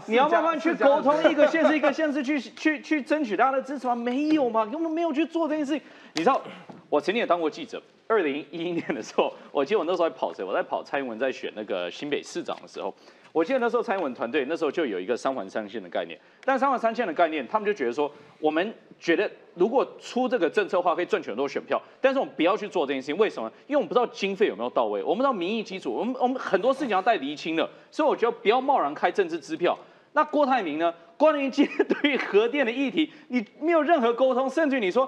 [0.05, 3.95] 你要慢慢去沟通，一个县市一个县市去去去争取大家的支持吗？
[3.95, 5.82] 没有嘛，根本没有去做这件事情。
[6.13, 6.41] 你知道，
[6.89, 7.82] 我曾经也当过记者。
[8.08, 10.43] 二零一一年的时候，我记得我那时候在跑谁？
[10.43, 12.93] 我在跑蔡英文在选那个新北市长的时候。
[13.32, 23.52] 我记得那时候蔡英文团队那时候就有一个三环三线的概念，但三环三线的概念，他们就觉得说，我们觉得如果出这个政策的话，可以赚取很多选票，但是我们不要去做这件事情，为什么？
[23.68, 29.78] 因为我们不知道经费有没有到位，我们不知道民意基础，我们我们很多事情要带厘清的，所以我觉得不要贸然开政治支票。
[30.13, 30.94] 那郭台铭呢？
[31.15, 35.08] 郭台铭今天对于核电的议题，你没有任何沟通，甚至你说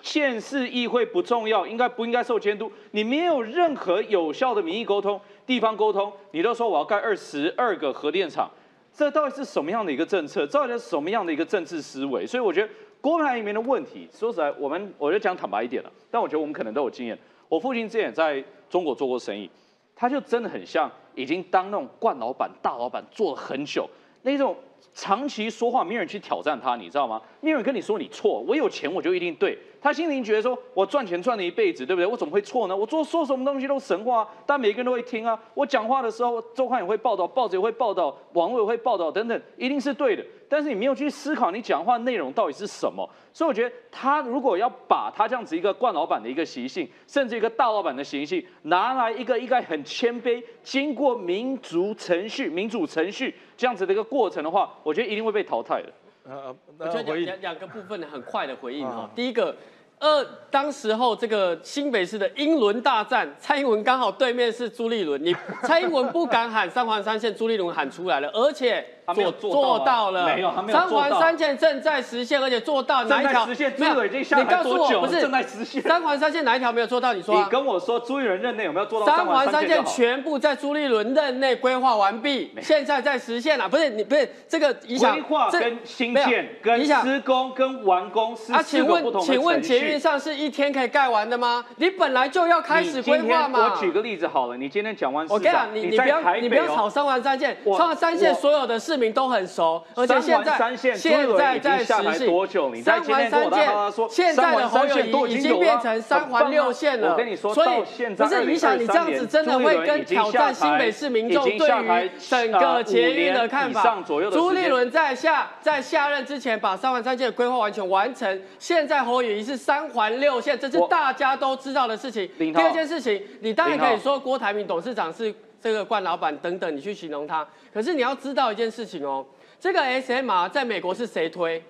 [0.00, 2.70] 县市议会不重要，应该不应该受监督？
[2.90, 5.20] 你没有任何有效的民意沟通。
[5.46, 8.50] 地方沟通，你都说我要盖二十二个核电厂，
[8.92, 10.46] 这到底是什么样的一个政策？
[10.46, 12.26] 到底是什么样的一个政治思维？
[12.26, 12.68] 所以我觉得
[13.00, 15.92] 郭台铭的问题，说实在，我们我就讲坦白一点了。
[16.10, 17.18] 但我觉得我们可能都有经验。
[17.48, 19.50] 我父亲之前在中国做过生意，
[19.94, 23.88] 他就真的很像已经当那种冠老板、大老板做了很久
[24.22, 24.56] 那种。
[24.94, 27.22] 长期说话，没人去挑战他，你知道吗？
[27.40, 29.56] 没有人跟你说你错，我有钱我就一定对。
[29.82, 32.06] 他心里觉得说，我赚钱赚了一辈子，对不对？
[32.06, 32.76] 我怎么会错呢？
[32.76, 35.36] 我做说什么东西都神话，但每个人都会听啊。
[35.54, 40.24] 我讲话的时候，周刊也会报道，报纸也会报道，网络也会报道，等等，一定是对的。
[40.48, 55.90] 但是你没有去思考你讲话内容到底是什么，所以我觉得他如果要把他这样子一个冠老板的一个习性，甚至一个大老板的习性拿来一个应该很谦卑，经过民主程序、民主程序这样子的一个过程的话，我觉得一定会被淘汰的。
[56.28, 59.54] 呃，我觉得两两个部分很快的回应哈，第一个。
[59.98, 65.32] 呃当时候这个新北市的英伦大战，蔡英文刚好对面是朱立伦，你
[65.62, 73.46] 蔡英文不敢喊三环三线，朱立伦喊出来了，而且做做到了，没有，三环三线正在实现，而且做到哪一条？
[73.46, 75.00] 实现，朱立伦已经下台多久？
[75.00, 75.82] 不是正在实现。
[75.82, 77.12] 三环三线哪一条没有做到？
[77.12, 79.84] 你说，你跟我说朱立伦任内有没有做到三环三线？
[79.84, 83.68] 全部在朱立伦任内规划完毕，现在在实现了。
[83.68, 90.72] 不是你不是这个影响，规划跟新建跟施工跟完工是四个不同的请问捷运上是一天？
[90.72, 91.62] 可以盖完的吗？
[91.76, 93.74] 你本来就要开始规划嘛。
[93.74, 102.82] 我举个例子好了，你今天讲完，我跟你讲，你你不要你不要炒三环三线，三环三线所有的市民都很熟，而且现在现在在实行。
[102.82, 103.72] 三环三线
[104.10, 107.12] 现在的侯友谊已经变成三环六线了。
[107.12, 111.68] 我跟你说，所以不是你想你这样子，真的会跟挑战新北市民众对
[112.04, 114.04] 于整个捷运的看法。
[114.30, 120.58] 朱立伦在下在下任之前，把三环三线的规划完全完成，现在侯友谊是三环六线。
[120.58, 122.28] 这是大家都知道的事情。
[122.36, 127.46] 第二件事情，你当然可以说郭台铭董事长是这个冠老板等等，你去形容他。
[127.72, 129.24] 可是你要知道一件事情哦，
[129.60, 131.62] 这个 SMR 在美国是谁推？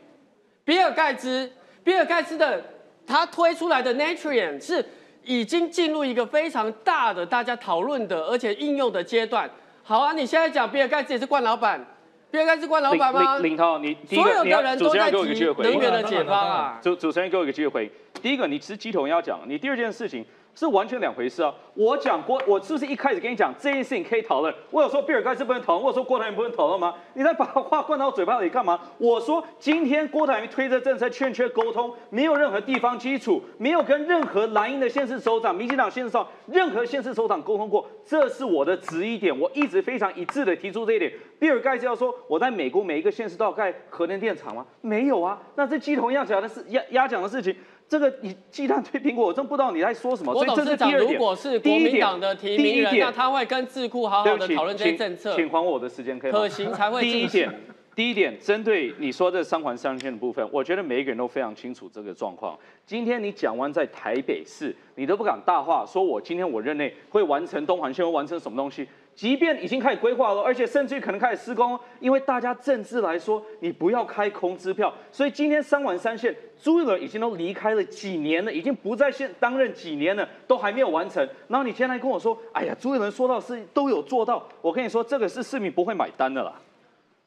[0.65, 1.51] 比尔盖茨。
[1.85, 2.63] 比尔盖茨的
[3.05, 4.85] 他推出来的 Natrium 是
[5.25, 9.51] 已经进入一个非常大的大家讨论的而且应用的阶段。
[9.83, 11.85] 好啊，你现在讲比尔盖茨也是冠老板。
[12.31, 13.39] 比尔盖茨冠老板吗？
[13.41, 16.79] 林涛，你所有的人都在提能源的解放啊。
[16.81, 17.91] 主主持人给我一个机会回应。
[18.23, 21.55] 第一个，你是鸡头要讲；你第二件事情是完全两回事啊。
[21.75, 24.55] 我讲过，我是不是一开始跟你讲这件事情可以讨论？
[24.71, 26.95] 我有说比尔盖茨不能讨论，我有说郭台铭不能讨论吗？
[27.15, 28.79] 你在把话灌到嘴巴里干嘛？
[28.99, 39.37] 我说今天郭台铭推这政策欠缺沟通，没有任何地方基础，没有跟任何蓝营的县市首长、民进党县市长、任何县市首长沟通过，这是我的质疑点。
[39.39, 41.11] 我一直非常一致的提出这一点。
[41.39, 44.67] 比尔盖茨要说我在美国每一个县市都要盖核电电厂吗？
[44.83, 45.41] 没有啊。
[45.57, 47.57] 那这鸡同鸭讲的是鸭鸭讲的事情。
[47.93, 50.33] 这个你鸡蛋推苹果，我真不知道你在说什么。
[50.33, 51.13] 所以这是第二点。
[51.13, 55.37] 如果是国民党的提名人，那他会跟智库好好的讨论这些政策。
[55.37, 56.39] 请还我的时间可以吗？
[56.39, 57.03] 可行才会。
[57.03, 57.55] 第一点，
[57.95, 62.59] 第一点，针对你说这三环三线的部分，我觉得每一个人都非常清楚这个状况。
[62.87, 68.89] 今天你讲完在台北市，你都不敢大话，说我今天我任内会完成东环线，会完成什么东西？
[69.15, 74.91] 即便已经开始规划了，而且甚至于可能开始施工，因为大家政治来说，你不要开空支票。
[75.11, 81.29] 所以今天三环三线，朱立伦已经都离开了几年了，已经不在现担任几年了，都还没有完成。
[81.49, 86.55] 然后你现在跟我说，哎呀，朱立伦说到是都有做到，我跟你说，这个是市民不会买单的啦。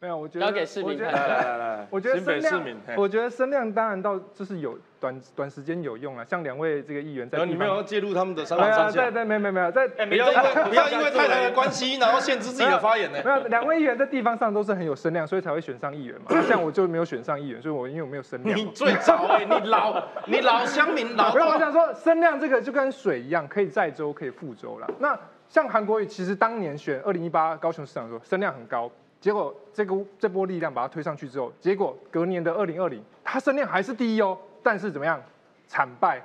[0.05, 1.11] 没有，我觉得交给市民看。
[1.11, 2.63] 来来来来，我觉得 声量
[2.95, 13.19] 我觉得声量当然到就是有短短时间有用啊，像两位这个议员在你没有要介入他们的商没有啊，场上下，对对，没没没有在不要因为不要因为太太的关系，然后限制自己的发言呢。
[13.25, 16.27] 没有，两位议员在地方上都是很有声量，所以才会选上议员嘛。
[16.29, 18.65] 那 像我就没有选上议员，所以我因为我没有声量你。
[18.67, 24.87] 最早哎，你老 你老乡民老没有，我想说声量这个就跟水一样，可以载舟，可以覆舟了。
[24.99, 28.89] 那像韩国瑜，其实当年选二零一八高雄市长的时候，声量很高，
[29.19, 35.21] 结果这个这波力量把它推上去之后，结果隔年的二零二零，他声量还是第一哦，但是怎么样，
[35.67, 36.21] 惨败，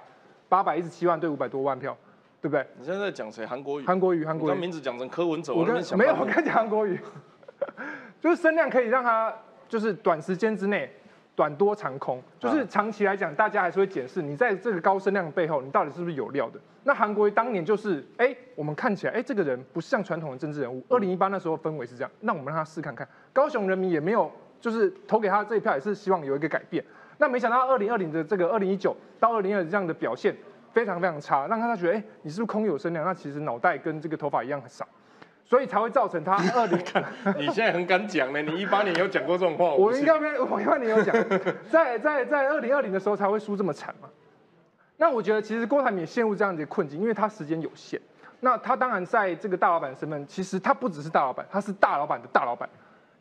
[0.48, 1.96] 八百一十七万对五百多万票，
[2.42, 2.66] 对不对？
[2.78, 3.46] 你现在在讲谁？
[3.46, 3.86] 韩国瑜。
[3.86, 6.98] 韩国瑜，韩国瑜，名字讲成柯文哲，我跟没有，我跟你讲韩国瑜，
[8.20, 9.34] 就是声量可以让他
[9.68, 10.92] 就是短时间之内
[11.36, 16.60] 短多长空，就是长期来讲，大家还是会检视你在这个高声量背后，你到底是不是有料的。
[16.84, 20.82] 那韩国瑜当年就是，哎、我们看起来，哎、这个人不像传统的政治人物。
[20.88, 23.06] 二零一八那时候氛围是这样，那我们让他试看看。
[23.32, 26.84] 高雄人民也没有，就是投给他这一票，也是希望有一个改变。
[27.18, 30.34] 那没想到二零二零的这个二零一九到二零二这样的表现
[30.72, 33.04] 非常非常差，让他觉得，哎、你是不是空有声量？
[33.04, 34.88] 那其实脑袋跟这个头发一样少，
[35.50, 36.78] 所以才会造成他二零。
[37.36, 41.12] 你现在很敢讲呢，你一八年有讲过这种话，我应该没，我一八年有讲，
[41.68, 44.08] 在在在二零二零的时候才会输这么惨嘛。
[44.96, 48.00] 那我觉得其实郭台铭也陷入这样的困境，因为他时间有限。
[48.38, 52.68] 那他当然在这个大老板身份，其实他不只是大老板，他是大老板的大老板。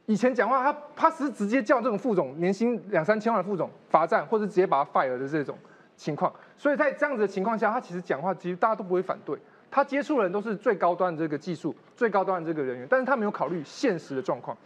[0.06, 5.58] 以前讲话他他是直接叫这种副总年薪两三千万的副总罚站，或者直接把他 fire 的这种
[5.96, 6.32] 情况。
[6.56, 9.36] 所以在这样子的情况下，他其实讲话其实大家都不会反对。
[9.72, 14.58] 他接触的人都是最高端的这个技术、最高端的这个人员，但是他没有考虑现实的状况。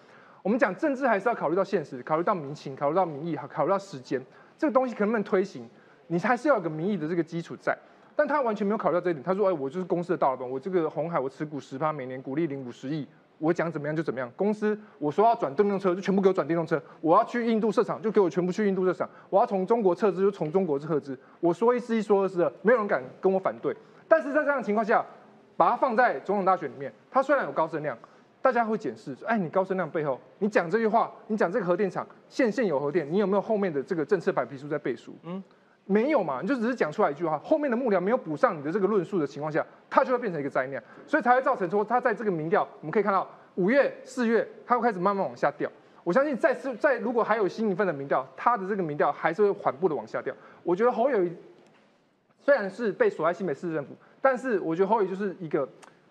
[0.41, 4.21] 我们讲政治还是要考虑到现实，考虑到民情，考虑到民意，还考虑到时间，
[4.57, 5.67] 这个东西可能不能推行，
[6.07, 7.77] 你还是要有个民意的这个基础在。
[8.15, 13.07] 但他完全没有考虑到这一点，他说：“哎，我就是公司的大老板，我这个红海我持股十趴，每年股利领五十亿，
[13.39, 14.31] 我讲怎么样就怎么样。
[14.35, 21.17] 公司我说要转电动车，就全部给我转电动车；我要去印度设厂，就给我全部去印度设厂；我要从中国撤资，就从中国撤资。
[21.39, 23.75] 我说一是一，说二是二，没有人敢跟我反对。
[24.13, 25.03] 但是在这样的情况下，
[25.57, 27.97] 把它放在总统大选里面，他虽然有高声量，
[28.43, 35.15] 大家会检视说，哎，你高声量背后，你讲这句话，你讲这个核电厂现现有核电，你有没有后面的这个政策白皮书在背书？
[35.23, 35.43] 嗯，
[35.85, 45.67] 没有嘛，你就只是讲出来一句话，后面的幕僚没有补上你的这个论述的情况下，它就会变成一个灾难，所以才会造成说，它在这个民调，我们可以看到五月、四月，它会开始慢慢往下掉。
[46.03, 50.31] 我相信再次在如果还有新一份的民调，它的这个民调还是会缓步的往下掉。
[50.61, 51.35] 我觉得侯友宜
[52.43, 55.67] 虽然是被锁在新北市政府，但是我觉得侯友就是一个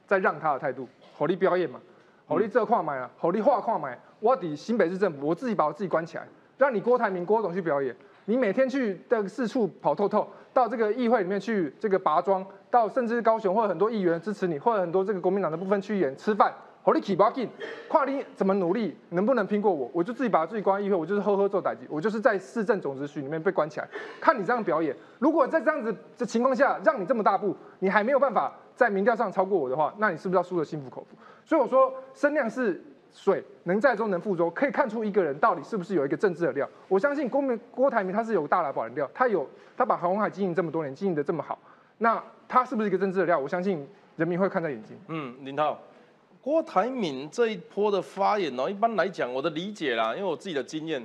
[0.06, 1.78] 在让他的态度，侯力表演嘛，
[2.26, 16.54] 侯力这跨买啊，侯力画跨买，我抵新北市政府，我自己把我自己关起来，让你郭台铭郭总去表演，你每天去的四处跑透透，到这个议会里面去这个拔庄，到甚至高雄或者很多议员支持你，或者很多这个国民党的部分去演吃饭。
[16.84, 17.48] 侯力起不要紧，
[17.88, 19.88] 跨你怎么努力，能不能拼过我？
[19.92, 23.88] 我就自己把自己关在议会，我就是呵呵做打击，我就是在市政总支局里面被关起来，
[24.20, 24.96] 看你这样表演。
[25.20, 31.16] 如果在这样子的情况下，让你这么大步，你还没有办法在民调上超过我的话，那你是不是要输得心服口服？
[31.44, 36.68] 所以我说，声量是水，能载舟能覆舟，可以看出一个人到底是不是有一个政治的料。
[36.88, 41.56] 我相信郭明郭台铭他是有大来保的料，他有他把红海经营这么多年，经营的这么好，
[41.98, 43.38] 那他是不是一个政治的料？
[43.38, 44.98] 我相信人民会看在眼睛。
[45.08, 45.78] 嗯，林涛，
[46.42, 51.00] 郭台铭这一波的发言呢，一般来讲，我的理解啦，因为我自己的经验，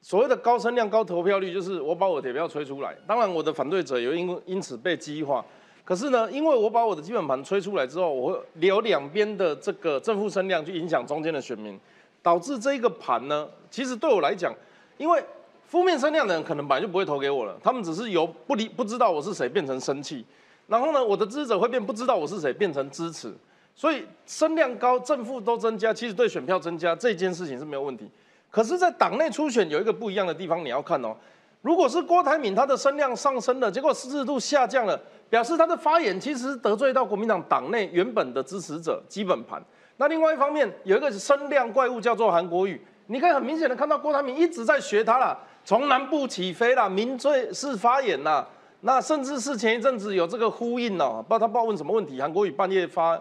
[0.00, 2.94] 所谓的高声量、高投票率，就是我把我的铁票吹出来。
[3.04, 5.44] 当然，我的反对者有因因此被激化。
[5.84, 11.76] 可是呢，因为我把我的基本盘吹出来之后，我会留两边的这个正负声量去影响中间的选民，
[12.22, 14.54] 导致这一个盘呢，其实对我来讲，
[14.96, 15.20] 因为
[15.66, 20.24] 负面声量的人可能本来就不会投给我了，他们只是由不理不知道我是谁变成生气，
[20.68, 23.34] 然后呢，我的支持者会变不知道我是谁变成支持。
[23.74, 28.08] 所以声量高，正负都增加，其实对选票增加这件事情是没有问题。
[28.50, 31.16] 可是，在党内初选有一个不一样的地方，你要看哦。
[31.62, 39.62] 如果是郭台铭他的声量上升了，结果支持度下降了，表示他的发言其实得罪到国民党党内原本的支持者基本盘。
[39.96, 48.46] 那另外一方面，有一个声量怪物叫做韩国瑜，你可以很明显的看到郭台铭一直在学他啦，从南部起飞啦，民粹式发言啦，
[48.80, 53.18] 那甚至是前一阵子有这个呼应哦，不知道他不知道问什么问题，韩国瑜半夜发。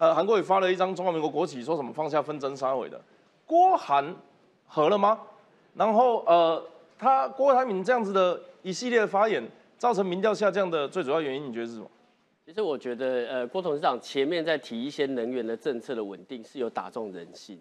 [0.00, 2.98] 呃，韩国也发了一张中华民国国旗，说什么放下纷争杀回的，
[3.44, 4.16] 郭韩
[4.66, 5.20] 和了吗？
[5.74, 6.64] 然后呃，
[6.98, 9.46] 他郭台铭这样子的一系列的发言，
[9.76, 11.86] 造成民调下降的最主要原因，你觉得是什么？
[12.46, 17.60] 其实我觉得，呃，郭董事长前面在提一些能源的政策的稳定，是有打中人心。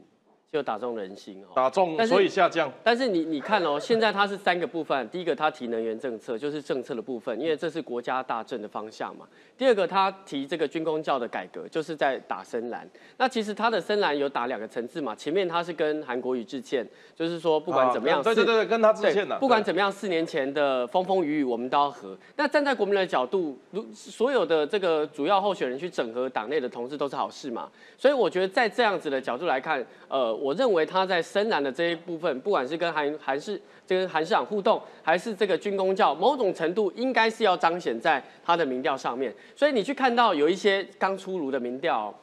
[0.52, 2.72] 就打中人心哦，打中，所以下降。
[2.84, 9.28] 但是你你看哦，现在它是三个部分，第一个它提能源政策，就是政策的部分，因为这是国家大政的方向嘛。
[9.56, 12.90] 第二个它提这个军工教的改革，就是在打深蓝。
[13.18, 16.84] 那其实它的深蓝有打两个层次嘛，前面它是跟韩国瑜致歉，
[17.16, 19.38] 就是说不管怎么样，对对对，跟他致歉的。
[19.38, 22.18] 不管怎么样，四年前的风风雨雨我们都要和。
[22.38, 27.70] 那站在国民的角度，如所有的这个主要候选人去整合党内的同志都是好事嘛。
[28.00, 30.39] 所以我觉得在这样子的角度来看，呃。
[30.40, 39.34] 我认为他在深蓝的这一部分，不管是跟韩韩市、跟韩市长互动，还是这个军工教，某种程度应该是要彰显在他的民调上面。
[39.56, 42.14] 所以你去看到有一些刚出炉的民调，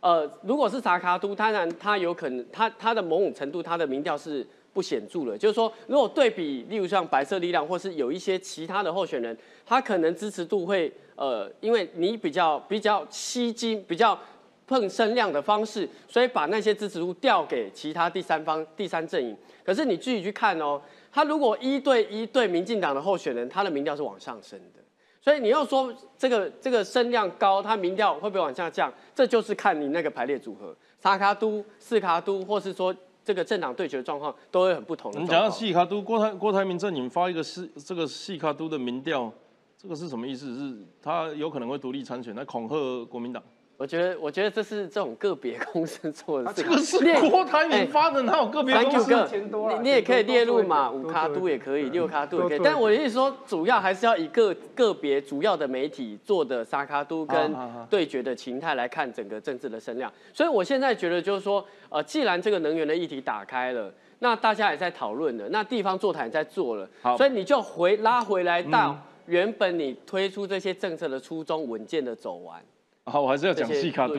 [0.00, 5.36] 呃，如果是查卡都，当然他有可能，他他的某种程度他的民调是不显著了。
[5.36, 14.18] 就是说，如果对比，例如像白色力量，或是有一些其他的候选人，他可能支持度会，呃，因为你比较比较吸睛，比较。
[14.66, 19.36] 碰声量的方式，所以把那些支持度调给其他第三方、第三阵营。
[19.64, 20.80] 可是你自己去看哦，
[21.12, 24.80] 他如果一对一对民进党的候选人，他的民调是往上升的。
[25.20, 28.92] 所以你要说这个这个声量高，他民调会不会往下降？
[29.14, 32.94] 这就是看你那个排列组合，沙卡都、四卡都，或是说
[33.24, 35.10] 这个政党对决的状况都会很不同。
[35.12, 39.32] 你讲到细卡都，郭台郭台铭阵营发一个细这个细卡都的民调，
[39.78, 40.54] 这个是什么意思？
[40.54, 43.42] 是他有可能会独立参选，来恐吓国民党？
[43.76, 46.52] 我觉得，我觉得这是这种个别公司做的。
[46.52, 46.98] 这个是
[47.28, 49.12] 郭台铭发的，哪有个别公司？
[49.40, 52.60] 你你也可以列入嘛，五卡都也可以，六卡都也可以。
[52.62, 57.54] 但我的意思说，主要还是要以个个别主要的媒体做的沙卡都跟
[57.90, 60.12] 对决的形态来看整个政治的声量。
[60.32, 68.96] 所以我现在觉得就是说，呃，既然这个能源的议题打开了，那大家也在讨论了，那地方座谈在做了，所以你就回拉回来到
[69.26, 72.62] 原本你推出这些政策的初衷，稳健的走完。
[73.10, 74.16] 好，我还是要讲细卡都。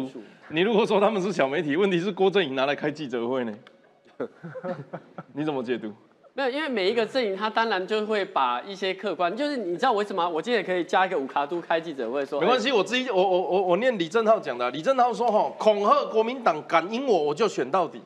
[0.49, 3.53] 你如果说他们是小媒体，问题是郭正颖拿来开记者会呢？
[5.33, 5.91] 你怎么解读？
[6.33, 10.29] 没有，因为每一个阵营，他当然就会把一些客观，就是你知道为什么？
[10.29, 17.99] 我今天也可以加一个五卡都开记者会说，没关系，我自己，我我我我念李正浩讲的，李正浩说哈，恐吓国民党敢赢我，我就选到底。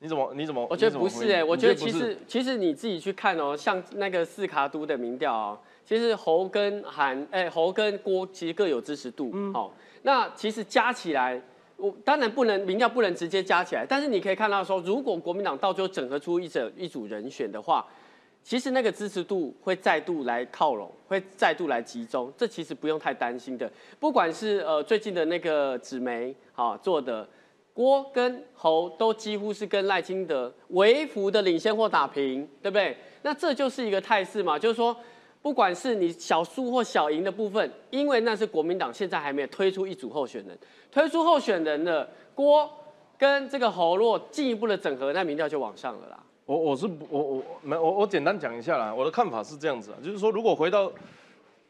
[0.00, 0.66] 你怎么你怎么？
[0.70, 9.74] 我觉得不是哎，我觉得其实其实你自己去看哦，像那个四卡都的民调哦，其实侯跟韩哎侯跟郭其实各有支持度，好。
[10.08, 11.38] 那其实加起来，
[11.76, 17.84] 我当然不能民调不能直接加起来，但是你可以看到说，如果国民党到最后整合出一整一组人选的话，
[18.42, 23.70] 其实那个支持度会再度来靠拢，会再度来集中，这其实不用太担心的。
[24.00, 27.28] 不管是呃最近的那个纸媒啊做的，
[27.74, 32.96] 郭跟侯都几乎是跟赖清德微幅的领先或打平，对不对？
[33.20, 34.96] 那这就是一个态势嘛，就是说。
[35.40, 40.58] 不管是你小输或小赢的部分，因为那是国民党现在还没有推出一组候选人，
[40.90, 42.68] 推出候选人的郭
[43.16, 46.18] 跟这个侯若进一步的整合，那民调就往上了啦。
[46.44, 50.90] 我我是我我没我我简单讲一下啦，我的看法是这样子啊，就是说如果回到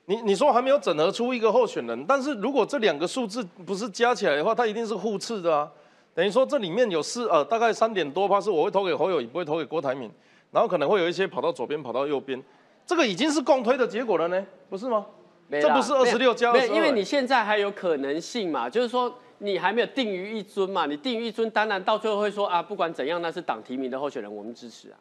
[0.06, 5.70] 你你说还没有整合出一个候选人，但是如果这两个数字不是加起来的话，它一定是互斥的啊。
[6.14, 10.10] 等于说这里面有四呃大概三点多趴是我会投给侯友宜，不会投给郭台铭，
[10.50, 12.42] 然后可能会有一些跑到左边跑到右边。
[12.88, 15.04] 这个已经是共推的结果了呢，不是吗？
[15.50, 24.96] 这不是二十六加二十因为你现在还有可能性嘛，就是说你还没有定于一尊嘛，你定于一尊，当然到最后会说啊，不管怎样，那是党提名的候选人，我们支持啊。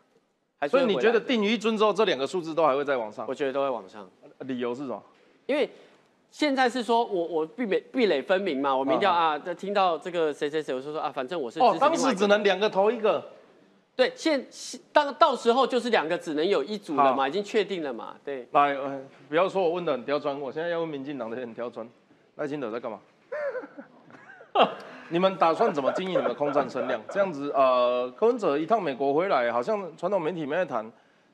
[0.68, 3.26] 所以你觉得定于一尊之后，这两个数字都还会再往上？
[3.26, 4.06] 我觉得都会往上。
[4.40, 5.02] 理由是什么？
[5.46, 5.70] 因为
[6.30, 13.32] 现在是说我我壁垒壁垒分明嘛，我明调啊，听到这个谁谁谁，我说说啊，反正我是哦，当时只能两个投一个。
[13.98, 14.45] 对，现
[14.93, 18.16] 当到时候就是两个只能有一组了嘛，已经确定了嘛。
[18.24, 18.78] 对，来，
[19.28, 21.89] 不要说我问的很刁钻，我现在要问民进党的很刁钻。
[22.36, 23.00] 赖清德在干嘛？
[25.10, 27.02] 你们打算怎么经营你们的空战声量？
[27.10, 30.91] 这样子，呃，柯文哲一趟美国回来，好像传统媒体没在谈，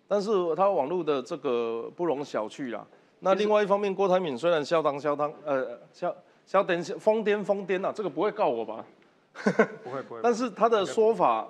[0.08, 2.88] 但是他网络的这个不容小觑啦。
[3.20, 8.86] 那另外一方面，郭台铭虽然嚣张嚣张，呃，嚣嚣癫疯癫疯癫啊，这个不会告我吧？
[9.84, 10.22] 不会不会。
[10.24, 11.46] 但是他的说法。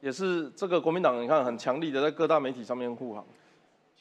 [0.00, 3.24] 也是这个国民党，你看很强力的在各大媒体上面护航。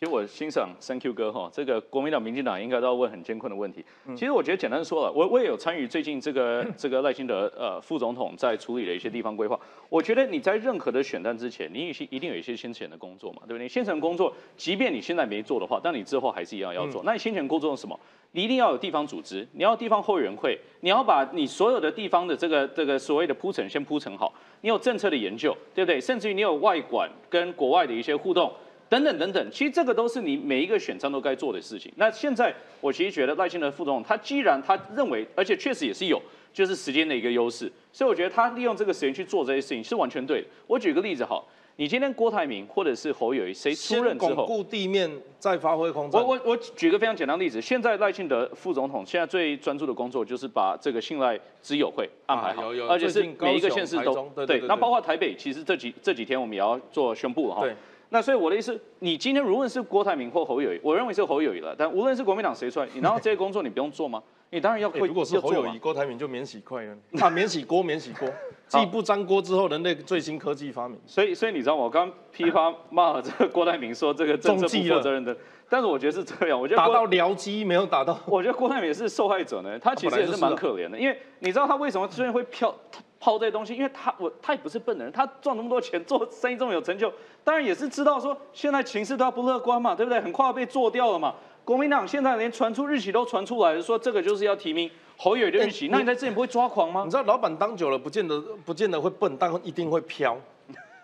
[0.02, 3.84] 其实我欣赏 Thank you 哥哈，这个国民党、民进党应该都要问很艰困的问题。
[4.16, 9.60] 其实我觉得简单说了，我我也有参与最近这个 这个赖清德呃副总统在处理的一些地方规划。
[9.89, 13.68] 我觉得你在任何的选战之前，你有些一定有一些先前的工作嘛，对不对？
[13.68, 17.04] 先前工作，即便你现在没做的话，但你之后还是一样要做。
[17.04, 18.00] 那你先前工作是什么？
[18.32, 24.34] 你一定要有地方组织，你要地方后援会，你要把你所有的地方的这个这个所谓的铺陈先铺陈好。
[24.62, 26.00] 你有政策的研究，对不对？
[26.00, 28.50] 甚至于你有外管跟国外的一些互动。
[28.89, 31.93] 等等等等，其实这个都是你每一个选战都该做的事情。
[31.97, 36.19] 那现在我其实觉得赖清德副总统，他既然他认为，而且确实也是有，
[36.51, 40.47] 就是时间的一个优势，所以我觉得他利用这个时间去做这些事情是完全对的。
[40.65, 41.39] 我举个例子哈，
[41.75, 46.19] 你今天郭台铭或者是侯友谊谁出任之后，巩固地面再发挥空间。
[46.19, 57.63] 我我我举个非常简单的例子，现在赖清德副总统现在最专注的工作就是把这个信赖之友会安排好，而且是每一个县市都对，那包括台北，其实这几这几天我们也要做宣布哈。
[58.12, 61.76] 那所以我的意思，你今天无论是郭台铭或侯友谊，我认为是侯友谊了。
[61.78, 64.22] 但无论是国民党谁出来，你难道这些工作你不用做吗？
[64.51, 65.07] 你当然要会。
[65.07, 66.97] 如果是侯友谊，郭台铭就免洗筷了。
[67.22, 68.28] 啊，免洗锅，免洗锅，
[68.68, 70.99] 既不粘锅之后，人类最新科技发明。
[71.05, 75.38] 所以，所以你知道我刚批发骂了这个郭台铭，说这个政治不负责任的。
[75.70, 78.20] 但是我觉得是这样，我觉得打到僚机没有打到。
[78.26, 82.76] 我觉得郭台铭也是受害者呢，他其实也是蛮可怜的，因为你知道他为什么最近会飘？
[83.20, 87.11] 抛这些东西，因为他我他也不是笨的人，他赚那么多钱，做生意这么有成就，
[87.43, 90.22] 当然也是知道说现在情势都要不乐观嘛，对不对？
[90.22, 91.36] 很快要被做掉了嘛。
[91.65, 97.03] 国民党现在连传出日期都传出来了，说这个就是要提名侯友宜的日期，那你在这里不会抓狂吗？
[97.03, 100.38] 你知道老板当久了，不见得不见得会笨，但一定会飘，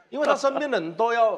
[0.10, 1.38] 因为他身边的人都要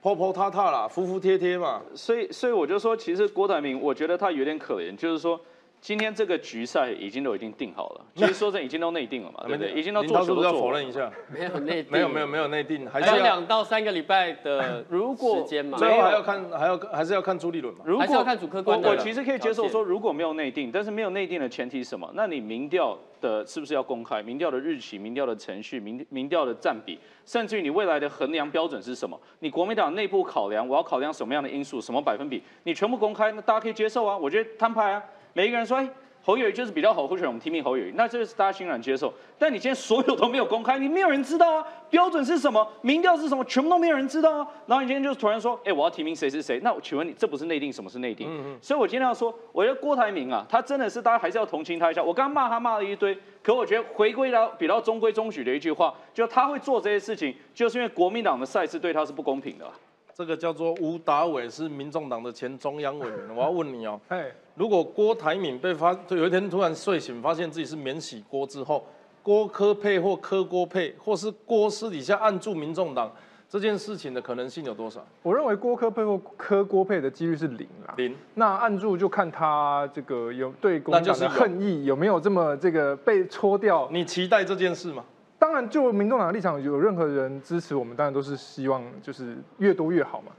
[0.00, 1.82] 泼泼踏踏啦，服服帖帖嘛。
[1.94, 5.38] 所以所以我就说，其实郭台铭，我觉得他有点可怜，就是说。
[5.80, 9.72] 今天这个局赛已经都已经定好了，其实说真已经都内定了嘛，对不对？
[9.72, 18.88] 已经都做球都要否认一下，没有内定，没有没有没有内定，还是两到三个礼拜的 如果时间嘛，最后还要看还要还是要看朱立伦嘛，如果要看主客观的。
[18.88, 22.10] 我其实可以接受说如果没有内定，但是没有内定的前提是什么？
[22.14, 24.20] 那你民调的是不是要公开？
[24.20, 29.18] 民调的日期、民调的程序、民民调的占比，甚至于你未来的衡量标准是什么？
[29.38, 32.42] 你国民党内部考量，我要考量什么样的因素、什么百分比？
[32.64, 34.16] 你全部公开，那大家可以接受啊？
[34.16, 35.02] 我觉得摊牌啊，
[35.38, 35.88] 每一个人说哎。
[36.20, 39.10] 侯友谊就是比较好，或者我们提名侯友谊，那这个是大家欣然接受。
[39.38, 44.48] 但你今天所有都没有公开，你没有人知道啊，标准是什么，民调是什么，全部都没有人知道啊。
[44.66, 46.60] 然后你今天就突然说，哎，我要提名谁是谁？
[46.62, 47.72] 那我请问你这不是内定？
[47.72, 48.26] 什么是内定？
[48.28, 48.58] 嗯嗯。
[48.60, 52.02] 所以我今天要说，我觉得郭台铭啊，他真的是大家还是要同情他一下。
[52.02, 59.64] 我刚刚骂他骂了一堆，可我觉得回归到比较中规中矩的一句话，就他会做这些事情，就是因为国民党的赛事对他是不公平的。
[60.12, 63.36] 这个叫做吴达伟，是民众党的前中央委员。
[63.36, 63.98] 我要问你哦，
[64.58, 68.84] 如果郭台铭被发，有一天突然睡醒，发现自己是免洗锅之后，
[69.22, 73.08] 郭科配或科郭配，或是郭私底下按住民众党，
[73.48, 75.00] 这件事情的可能性有多少？
[75.22, 77.94] 我认为郭科配或科郭配的几率是零啊。
[77.98, 78.12] 零。
[78.34, 83.88] 那按住就看他这个有对国民党的恨意有没有这么这个被戳掉。
[83.92, 85.04] 你期待这件事吗？
[85.38, 90.32] 当然，就民众党的立场，有任何人支持我们，当然都是希望就是越多越好嘛。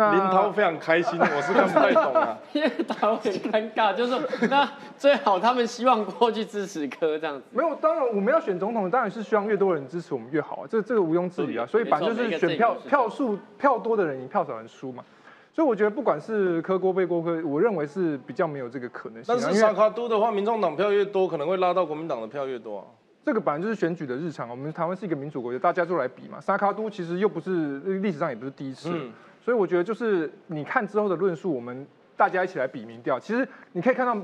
[0.00, 2.38] 那林涛非常开心， 我是看不太懂啊。
[2.54, 7.44] 因为他很尴尬，就是说那最好他们希望过去支持科这样子。
[7.50, 11.66] 没有，当然我们要选总统，当然是希望越多人支持我们越好啊，这这个毋庸置疑啊。
[11.66, 15.04] 所以反正就是选票票数票多的人赢，票少人输嘛。
[15.52, 19.34] 所以我觉得不管是科锅背郭科，我认为是比较没有这个可能性。
[19.36, 22.84] 但是沙卡都的话，民众党票越多，可能会拉到国民党的票越多啊。
[23.22, 26.40] 这个本来就是选举的日常，我们台湾是一个民主国家，大家就来比嘛。
[26.40, 28.90] 沙卡都其实又不是历史上也不是第一次，
[29.40, 31.86] 所以我觉得就是你看之后的论述，我们
[32.16, 33.18] 大家一起来比民调。
[33.18, 34.16] 其实你可以看到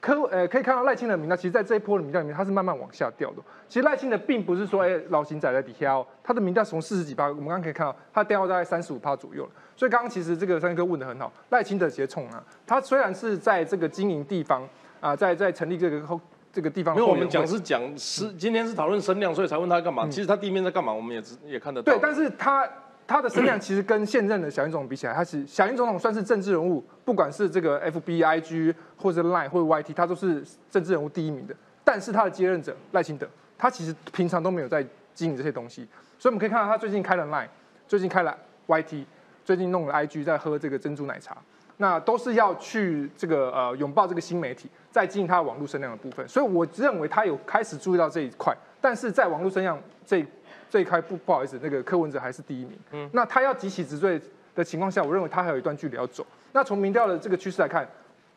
[0.00, 3.36] 柯呃可以看到赖清德民调，其实在这一波的民调里面，它是慢慢往下掉的。
[3.68, 9.50] 其实赖清德并不是说哎老型仔在底下哦，他的民调从四十几趴，我们刚刚可以看到他掉到大概三十五趴左右了。
[9.76, 14.68] 所以刚刚其实这个三哥问的很好，赖清德直接冲啊，他虽然是在这个经营地方
[15.00, 16.20] 啊，在在成立这个后。
[16.54, 20.06] 这个地方，因为我们讲是讲是今天是讨论声量，所以才问他干嘛。
[20.10, 21.90] 其实他地面在干嘛，我们也也看得到。
[21.90, 22.68] 对，但是他
[23.06, 31.54] 他的声量其实跟现任的小英总统比起来，他是 小英总统算是政治人物，不管是这个 F B I G 或者 Line 或者 Y T，他都是政治人物第一名的。
[31.84, 33.26] 但是他的接任者赖清德，
[33.58, 35.86] 他其实平常都没有在经营这些东西，
[36.18, 37.48] 所以我们可以看到他最近开了 Line，
[37.88, 38.36] 最近开了
[38.66, 39.06] Y T，
[39.44, 41.36] 最近弄了 I G，在喝这个珍珠奶茶。
[41.78, 49.76] 那都是要去这个呃拥抱这个新媒体，在经营他的网络声量的部分，所以我认为他有开始注意到这一块，但是在网络声量
[50.06, 50.24] 这
[50.72, 52.78] 这一块不不好意思，那个柯文哲还是第一名。
[52.92, 54.18] 嗯，那他要急起直追
[54.54, 56.26] 的情况下，我认为他还有一段距离要走。
[56.52, 57.86] 那从民调的这个趋势来看，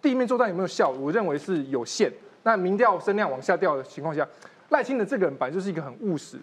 [0.02, 0.90] 地面作战有没有效？
[0.90, 2.12] 我认为是有限。
[2.44, 4.28] 那民调声量往下掉的情况下，
[4.68, 6.38] 赖清德这个人本来就是一个很务实，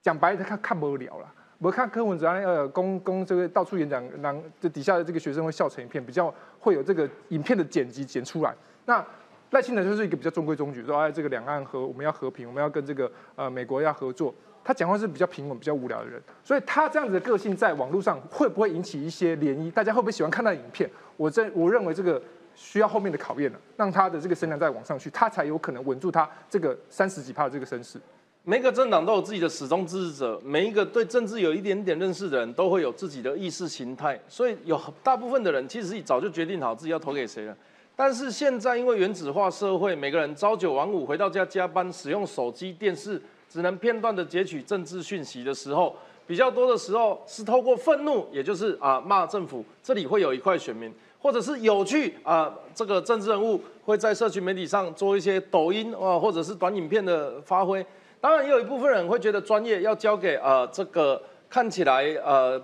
[0.00, 1.30] 讲白他看看不了了。
[1.58, 8.54] 我看柯文哲呃公公这个到处演讲，让这底下的这个学生会笑成一片，比较会有这个影片的剪辑剪出来。
[8.86, 9.04] 那
[9.50, 14.34] 赖清德就是一个比较中规中矩，说哎这个两岸和我们要和平，我们要跟这个呃美国要合作。
[14.62, 19.70] 他讲话是比较平稳、比较无聊的人，所以他这样子的个性在网络上会不会引起一些涟漪？
[19.70, 20.88] 大家会不会喜欢看他的影片？
[21.16, 22.22] 我这我认为这个
[22.54, 27.98] 需要后面的考验了，让他的这个声量再往上去，他才有可能稳住他这个三十几趴的这个声势。
[28.42, 37.56] 每个政党都有自己的始终支持者，每一个对政治有一点点认识的人都会有自己的意识形态，所以有大部分的人其实早就决定好自己要投给谁了。
[37.94, 43.20] 但是现在因为原子化社会，每个人朝九晚五回到家加班，使用手机、电视，
[43.50, 57.84] 只能片段的截取政治讯息的时候，比较多的时候是透过愤怒，也就是啊骂政府，这里会有一块选民，或者是有趣啊这个政治人物会在社群媒体上做一些抖音啊或者是短影片的发挥。
[58.20, 62.62] 当然也有一部分人会觉得专业要交给呃这个看起来呃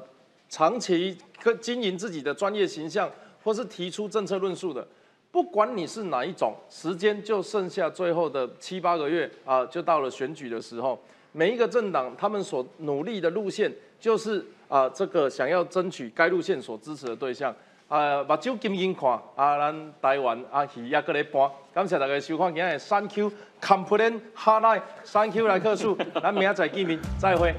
[0.48, 1.18] 长期
[1.60, 3.10] 经营自己的专业形象，
[3.42, 4.86] 或是提出政策论述的。
[5.30, 10.98] 不管你是哪一种，时间就剩下最后的七八个月啊，就到了选举的时候。
[11.32, 13.70] 每一个政党他们所努力的路线，
[14.00, 17.54] 就是啊，这个想要争取该路线所支持的对象。
[17.88, 21.50] 啊，目睭金睛看啊，咱台湾啊，鱼也搁咧搬。
[21.74, 27.54] 感谢大家收看今日的 Thank you Complain Hotline，Thank you 来客数，咱明仔再见面，再会。